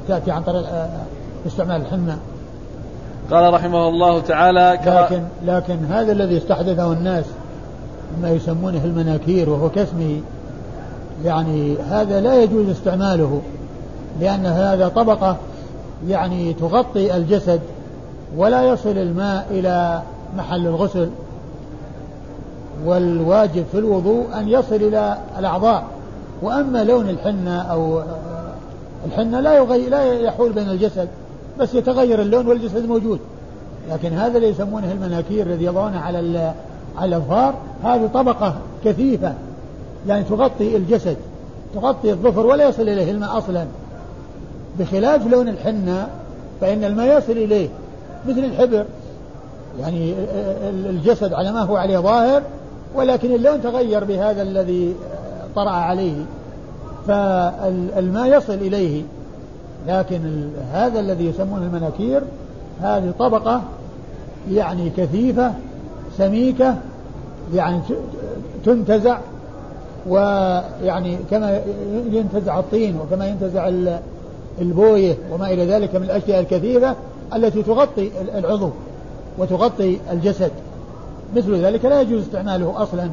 تأتي 0.08 0.32
عن 0.32 0.44
طريق 0.44 0.66
استعمال 1.48 1.82
الحنة. 1.82 2.18
قال 3.32 3.54
رحمه 3.54 3.90
الله 3.90 4.22
تعالى 4.22 4.80
لكن 4.86 5.24
لكن 5.46 5.86
هذا 5.86 6.12
الذي 6.12 6.38
استحدثه 6.38 6.94
الناس 6.94 7.26
ما 8.22 8.30
يسمونه 8.30 8.86
المناكير 8.86 9.50
وهو 9.50 9.70
كاسمه 9.70 10.22
يعني 11.26 11.78
هذا 11.78 12.22
لا 12.22 12.44
يجوز 12.44 12.70
استعماله. 12.70 13.42
لأن 14.20 14.46
هذا 14.46 14.88
طبقة 14.88 15.38
يعني 16.08 16.54
تغطي 16.54 17.16
الجسد 17.18 17.62
ولا 18.38 18.64
يصل 18.64 18.98
الماء 18.98 19.48
إلى 19.52 20.02
محل 20.38 20.68
الغسل 20.68 21.10
والواجب 22.86 23.66
في 23.72 23.78
الوضوء 23.78 24.26
أن 24.40 24.50
يصل 24.50 24.76
إلى 24.76 25.18
الأعضاء. 25.40 25.84
وأما 26.42 26.84
لون 26.84 27.10
الحنة 27.10 27.62
أو 27.62 28.02
الحنة 29.06 29.40
لا 29.40 29.54
يغير 29.54 29.90
لا 29.90 30.14
يحول 30.14 30.54
بين 30.54 30.70
الجسد 30.70 31.08
بس 31.60 31.74
يتغير 31.74 32.22
اللون 32.22 32.48
والجسد 32.48 32.86
موجود. 32.86 33.20
لكن 33.90 34.14
هذا 34.14 34.38
اللي 34.38 34.50
يسمونه 34.50 34.92
المناكير 34.92 35.46
الذي 35.48 35.66
يضعونه 35.66 36.00
على 36.00 36.54
على 36.98 37.16
الأظفار 37.16 37.54
هذه 37.84 38.10
طبقة 38.14 38.56
كثيفة 38.86 39.34
يعني 40.08 40.24
تغطي 40.24 40.78
الجسد 40.78 41.18
تغطي 41.76 42.12
الظفر 42.12 42.46
ولا 42.46 42.70
يصل 42.70 42.82
إليه 42.82 43.12
الماء 43.12 43.38
أصلا. 43.38 43.66
بخلاف 44.80 45.28
لون 45.28 45.48
الحنة 45.48 46.08
فإن 46.62 46.84
الماء 46.84 47.18
يصل 47.18 47.32
إليه 47.32 47.70
مثل 48.28 48.40
الحبر. 48.40 48.86
يعني 49.80 50.14
الجسد 50.70 51.34
على 51.34 51.52
ما 51.52 51.62
هو 51.62 51.76
عليه 51.76 51.98
ظاهر 51.98 52.42
ولكن 52.96 53.36
اللون 53.36 53.62
تغير 53.62 54.04
بهذا 54.04 54.42
الذي 54.42 54.96
طرأ 55.56 55.70
عليه. 55.70 56.26
فالماء 57.08 58.38
يصل 58.38 58.54
إليه. 58.54 59.04
لكن 59.88 60.50
هذا 60.74 61.00
الذي 61.00 61.26
يسمونه 61.26 61.66
المناكير 61.66 62.22
هذه 62.82 63.14
طبقة 63.20 63.62
يعني 64.52 64.90
كثيفة 64.90 65.54
سميكة 66.18 66.76
يعني 67.54 67.80
تنتزع 68.66 69.18
ويعني 70.08 71.18
كما 71.32 71.62
ينتزع 72.12 72.60
الطين 72.60 73.00
وكما 73.00 73.28
ينتزع 73.28 73.68
البوية 74.62 75.18
وما 75.32 75.54
إلى 75.54 75.66
ذلك 75.66 75.96
من 75.96 76.04
الأشياء 76.04 76.40
الكثيرة 76.40 76.96
التي 77.36 77.64
تغطي 77.64 78.12
العضو 78.36 78.70
وتغطي 79.38 80.00
الجسد. 80.12 80.52
مثل 81.36 81.56
ذلك 81.56 81.86
لا 81.86 82.02
يجوز 82.02 82.22
استعماله 82.22 82.84
أصلا. 82.84 83.10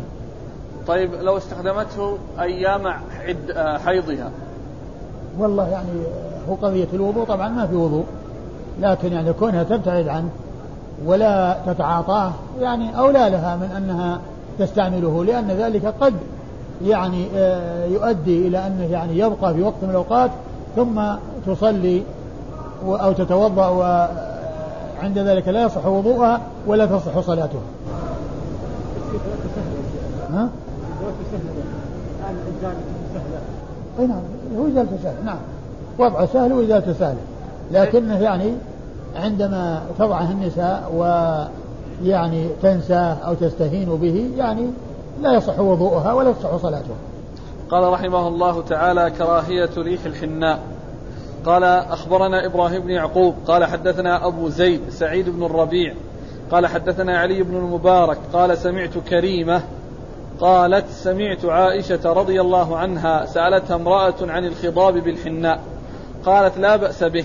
طيب 0.87 1.15
لو 1.15 1.37
استخدمته 1.37 2.19
أيام 2.41 2.87
عد 2.87 3.79
حيضها. 3.85 4.31
والله 5.39 5.69
يعني 5.69 5.89
هو 6.49 6.55
قضية 6.55 6.89
الوضوء 6.95 7.25
طبعا 7.25 7.49
ما 7.49 7.67
في 7.67 7.77
وضوء. 7.77 8.05
لكن 8.83 9.13
يعني 9.13 9.33
كونها 9.33 9.63
تبتعد 9.63 10.09
عنه 10.09 10.29
ولا 11.07 11.57
تتعاطاه 11.67 12.33
يعني 12.61 12.99
أولى 12.99 13.31
لها 13.31 13.57
من 13.57 13.71
أنها 13.77 14.21
تستعمله 14.59 15.25
لأن 15.25 15.49
ذلك 15.49 15.95
قد 16.01 16.15
يعني 16.85 17.27
آه، 17.37 17.87
يؤدي 17.87 18.49
إلى 18.49 18.67
أنه 18.67 18.85
يعني 18.93 19.19
يبقى 19.19 19.55
في 19.55 19.63
وقت 19.63 19.75
من 19.83 19.91
الأوقات 19.91 20.31
ثم 20.77 21.03
تصلي 21.47 22.03
أو 22.85 23.13
تتوضأ 23.13 23.69
وعند 23.69 25.19
ذلك 25.19 25.49
لا 25.49 25.63
يصح 25.63 25.87
وضوءها 25.87 26.41
ولا 26.67 26.87
تصح 26.87 27.21
صلاتها. 27.21 27.61
ها؟ 30.33 30.49
أي 33.99 34.07
نعم 34.07 34.21
هو 34.59 34.67
إزالته 34.67 34.97
سهل 35.03 35.25
نعم. 35.25 35.39
وضعه 35.99 36.27
سهل 36.27 36.53
وإزالته 36.53 36.93
سهل 36.93 37.17
لكنه 37.73 38.19
يعني 38.19 38.53
عندما 39.17 39.83
تضعه 39.99 40.31
النساء 40.31 40.93
ويعني 42.05 42.49
تنساه 42.63 43.17
أو 43.27 43.35
تستهين 43.35 43.89
به 43.89 44.31
يعني 44.37 44.67
لا 45.23 45.33
يصح 45.33 45.59
وضوءها 45.59 46.13
ولا 46.13 46.33
تصح 46.33 46.57
صلاتها. 46.57 46.97
قال 47.71 47.93
رحمه 47.93 48.29
الله 48.29 48.63
تعالى 48.63 49.11
كراهية 49.11 49.71
ريح 49.79 50.05
الحناء. 50.05 50.79
قال 51.47 51.65
أخبرنا 51.65 52.47
إبراهيم 52.47 52.83
بن 52.83 52.91
يعقوب 52.91 53.35
قال 53.47 53.65
حدثنا 53.65 54.27
أبو 54.27 54.49
زيد 54.49 54.81
سعيد 54.91 55.29
بن 55.29 55.45
الربيع 55.45 55.95
قال 56.51 56.67
حدثنا 56.67 57.19
علي 57.19 57.43
بن 57.43 57.57
المبارك 57.57 58.19
قال 58.33 58.59
سمعت 58.59 58.99
كريمة 58.99 59.63
قالت 60.41 60.89
سمعت 60.89 61.45
عائشة 61.45 62.13
رضي 62.13 62.41
الله 62.41 62.77
عنها 62.77 63.27
سألتها 63.27 63.77
امرأة 63.77 64.15
عن 64.21 64.45
الخضاب 64.45 64.95
بالحناء 64.95 65.61
قالت 66.25 66.59
لا 66.59 66.77
بأس 66.77 67.05
به 67.05 67.25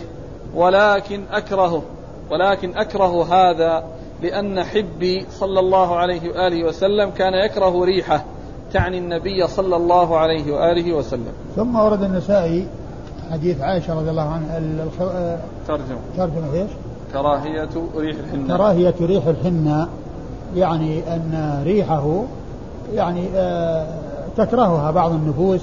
ولكن 0.56 1.24
أكرهه 1.32 1.84
ولكن 2.32 2.78
أكره 2.78 3.24
هذا 3.24 3.84
لأن 4.22 4.64
حبي 4.64 5.26
صلى 5.30 5.60
الله 5.60 5.96
عليه 5.96 6.30
وآله 6.30 6.64
وسلم 6.64 7.10
كان 7.10 7.34
يكره 7.34 7.84
ريحه. 7.84 8.26
تعني 8.74 8.98
النبي 8.98 9.48
صلى 9.48 9.76
الله 9.76 10.18
عليه 10.18 10.54
وآله 10.54 10.94
وسلم. 10.94 11.34
ثم 11.56 11.76
ورد 11.76 12.04
النسائي 12.04 12.68
حديث 13.32 13.62
عائشة 13.62 14.00
رضي 14.00 14.10
الله 14.10 14.30
عنها 14.30 14.58
الخ... 14.58 15.12
ترجمة. 15.68 15.98
ترجمة 16.18 16.54
إيش؟ 16.54 16.70
كراهية 17.14 17.70
ريح 17.98 18.18
الحنة. 18.20 18.58
كراهية 18.58 18.94
ريح 19.02 19.28
الحنة 19.28 19.88
يعني 20.56 21.16
أن 21.16 21.62
ريحه 21.66 22.24
يعني 22.94 23.28
آه 23.36 23.88
تكرهها 24.38 24.92
بعض 24.92 25.12
النفوس. 25.12 25.62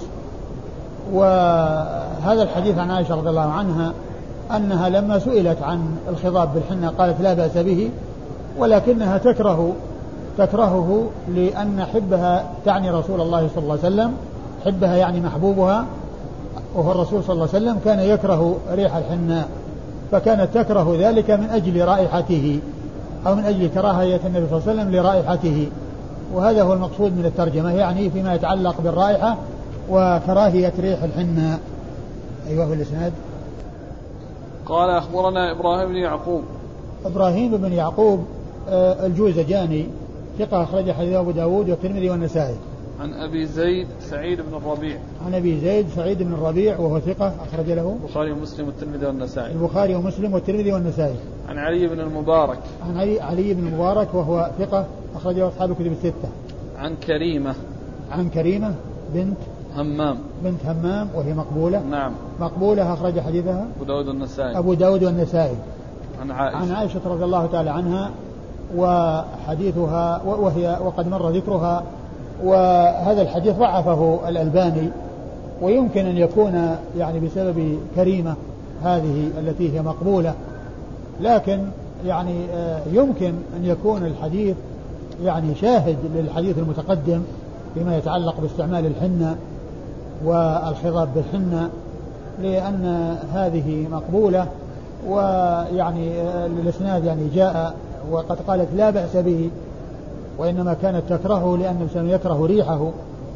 وهذا 1.13 2.43
الحديث 2.43 2.79
عن 2.79 2.91
عائشة 2.91 3.15
رضي 3.15 3.31
الله 3.31 3.51
عنها 3.53 3.93
أنها 4.57 4.89
لما 4.89 5.19
سئلت 5.19 5.63
عن 5.63 5.97
الخضاب 6.09 6.55
بالحنة 6.55 6.89
قالت 6.89 7.21
لا 7.21 7.35
بأس 7.35 7.57
به 7.57 7.91
ولكنها 8.59 9.19
تكره 9.19 9.73
تكرهه 10.39 11.07
لأن 11.35 11.85
حبها 11.95 12.45
تعني 12.65 12.91
رسول 12.91 13.21
الله 13.21 13.49
صلى 13.55 13.63
الله 13.63 13.79
عليه 13.85 13.95
وسلم. 13.95 14.13
حبها 14.65 14.97
يعني 14.97 15.21
محبوبها. 15.21 15.87
وهو 16.75 16.93
الرسول 16.93 17.25
صلى 17.25 17.33
الله 17.35 17.49
عليه 17.55 17.65
وسلم 17.65 17.79
كان 17.85 17.99
يكره 17.99 18.57
ريح 18.73 18.97
الحناء 18.97 19.49
فكانت 20.13 20.49
تكره 20.55 20.97
ذلك 20.99 21.31
من 21.31 21.51
أجل 21.51 21.85
رائحته 21.85 22.59
أو 23.27 23.35
من 23.35 23.45
أجل 23.45 23.69
كراهية 23.69 24.21
النبي 24.27 24.47
صلى 24.51 24.59
الله 24.59 24.63
عليه 24.69 24.73
وسلم 24.73 24.91
لرائحته. 24.91 25.69
وهذا 26.35 26.63
هو 26.63 26.73
المقصود 26.73 27.13
من 27.17 27.27
الترجمة 27.27 27.73
يعني 27.73 28.11
فيما 28.11 28.35
يتعلق 28.35 28.81
بالرائحة 28.81 29.37
وكراهية 29.91 30.73
ريح 30.81 31.03
الحناء 31.03 31.59
أيوه 32.49 32.67
في 32.67 32.75
الإسناد 32.75 33.13
قال 34.67 34.91
أخبرنا 34.91 35.53
إبراهيم 35.53 35.89
بن 35.89 35.97
يعقوب. 35.97 36.43
إبراهيم 37.07 37.57
بن 37.57 37.73
يعقوب 37.73 38.25
آه، 38.69 39.07
الجوزجاني 39.07 39.87
ثقة 40.41 40.63
أخرج 40.63 40.91
حديث 40.91 41.15
أبو 41.15 41.31
داود 41.31 41.71
والترمذي 41.71 42.11
والنسائي. 42.11 42.57
عن 43.01 43.13
أبي 43.13 43.47
زيد 43.47 43.87
سعيد 44.01 44.41
بن 44.41 44.57
الربيع. 44.57 44.99
عن 45.27 45.35
أبي 45.35 45.61
زيد 45.61 45.89
سعيد 45.97 46.23
بن 46.23 46.33
الربيع 46.33 46.79
وهو 46.79 47.01
ثقة 47.01 47.35
أخرج 47.49 47.71
له. 47.71 47.97
البخاري 48.03 48.33
ومسلم 48.33 48.67
والترمذي 48.67 49.07
والنسائي. 49.07 49.53
البخاري 49.53 49.95
ومسلم 49.95 50.35
والترمذي 50.35 50.73
والنسائي. 50.73 51.17
عن 51.49 51.59
علي 51.59 51.89
بن 51.89 52.01
المبارك. 52.01 52.59
عن 52.89 52.97
علي, 52.97 53.21
علي 53.21 53.55
بن 53.55 53.67
المبارك 53.67 54.15
وهو 54.15 54.51
ثقة 54.59 54.87
أخرج 55.17 55.37
له 55.37 55.49
أصحاب 55.49 55.71
الكتب 55.71 55.93
الستة. 55.93 56.29
عن 56.79 56.97
كريمة. 57.07 57.55
عن 58.11 58.29
كريمة 58.29 58.75
بنت 59.15 59.39
همام. 59.77 60.19
بنت 60.45 60.67
همام 60.67 61.09
وهي 61.15 61.35
مقبولة. 61.35 61.83
نعم. 61.91 62.13
مقبولة 62.41 62.93
أخرج 62.93 63.21
حديثها. 63.21 63.67
أبو 63.77 63.85
داود 63.85 64.09
والنسائي. 64.09 64.59
أبو 64.59 64.75
داود 64.75 65.05
والنسائي. 65.05 65.57
عن 66.21 66.31
عائشة. 66.31 66.57
عن 66.57 66.71
عائشة 66.71 67.01
رضي 67.07 67.25
الله 67.25 67.47
تعالى 67.47 67.71
عنها 67.71 68.11
وحديثها 68.77 70.23
وهي 70.25 70.79
وقد 70.85 71.09
مر 71.09 71.31
ذكرها 71.31 71.83
وهذا 72.45 73.23
الحديث 73.23 73.57
ضعفه 73.57 74.21
الألباني 74.29 74.91
ويمكن 75.63 76.07
أن 76.07 76.17
يكون 76.17 76.77
يعني 76.99 77.21
بسبب 77.21 77.79
كريمة 77.97 78.35
هذه 78.83 79.31
التي 79.39 79.77
هي 79.77 79.83
مقبولة 79.83 80.35
لكن 81.21 81.61
يعني 82.07 82.45
آه، 82.55 82.81
يمكن 82.93 83.33
أن 83.57 83.65
يكون 83.65 84.07
الحديث 84.07 84.57
يعني 85.25 85.55
شاهد 85.55 85.97
للحديث 86.15 86.59
المتقدم 86.59 87.23
فيما 87.75 87.97
يتعلق 87.97 88.41
باستعمال 88.41 88.87
الحنة 88.87 89.37
والخضاب 90.25 91.09
بالحنة 91.15 91.71
لأن 92.43 93.17
هذه 93.35 93.87
مقبولة 93.93 94.47
ويعني 95.09 96.11
الإسناد 96.47 97.05
يعني 97.05 97.29
جاء 97.35 97.75
وقد 98.11 98.41
قالت 98.41 98.69
لا 98.77 98.91
بأس 98.91 99.17
به 99.17 99.51
وإنما 100.39 100.77
كانت 100.83 101.03
تكرهه 101.09 101.57
لأن 101.57 101.77
الإنسان 101.77 102.09
يكره 102.09 102.47
ريحه 102.47 102.91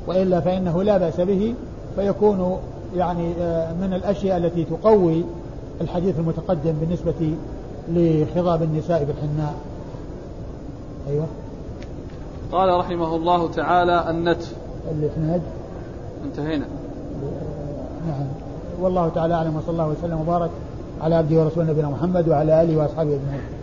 وإلا 0.06 0.40
فإنه 0.40 0.82
لا 0.82 0.98
بأس 0.98 1.20
به 1.20 1.54
فيكون 1.96 2.58
يعني 2.96 3.32
آه، 3.40 3.72
من 3.72 3.92
الأشياء 3.92 4.36
التي 4.36 4.64
تقوي 4.64 5.24
الحديث 5.80 6.18
المتقدم 6.18 6.72
بالنسبة 6.80 7.34
لخضاب 7.88 8.62
النساء 8.62 9.04
بالحناء. 9.04 9.54
أيوه. 11.08 11.26
قال 12.52 12.78
رحمه 12.78 13.16
الله 13.16 13.50
تعالى 13.50 14.10
النتف. 14.10 14.52
الإسناد 14.90 15.42
انتهينا. 16.24 16.66
نعم. 18.08 18.26
والله 18.80 19.08
تعالى 19.08 19.34
أعلم 19.34 19.56
وصلى 19.56 19.70
الله 19.70 19.88
وسلم 19.88 20.20
وبارك 20.20 20.50
على 21.02 21.14
عبده 21.14 21.40
ورسوله 21.40 21.70
نبينا 21.70 21.88
محمد 21.88 22.28
وعلى 22.28 22.62
آله 22.62 22.76
وأصحابه 22.76 23.10
أجمعين. 23.10 23.53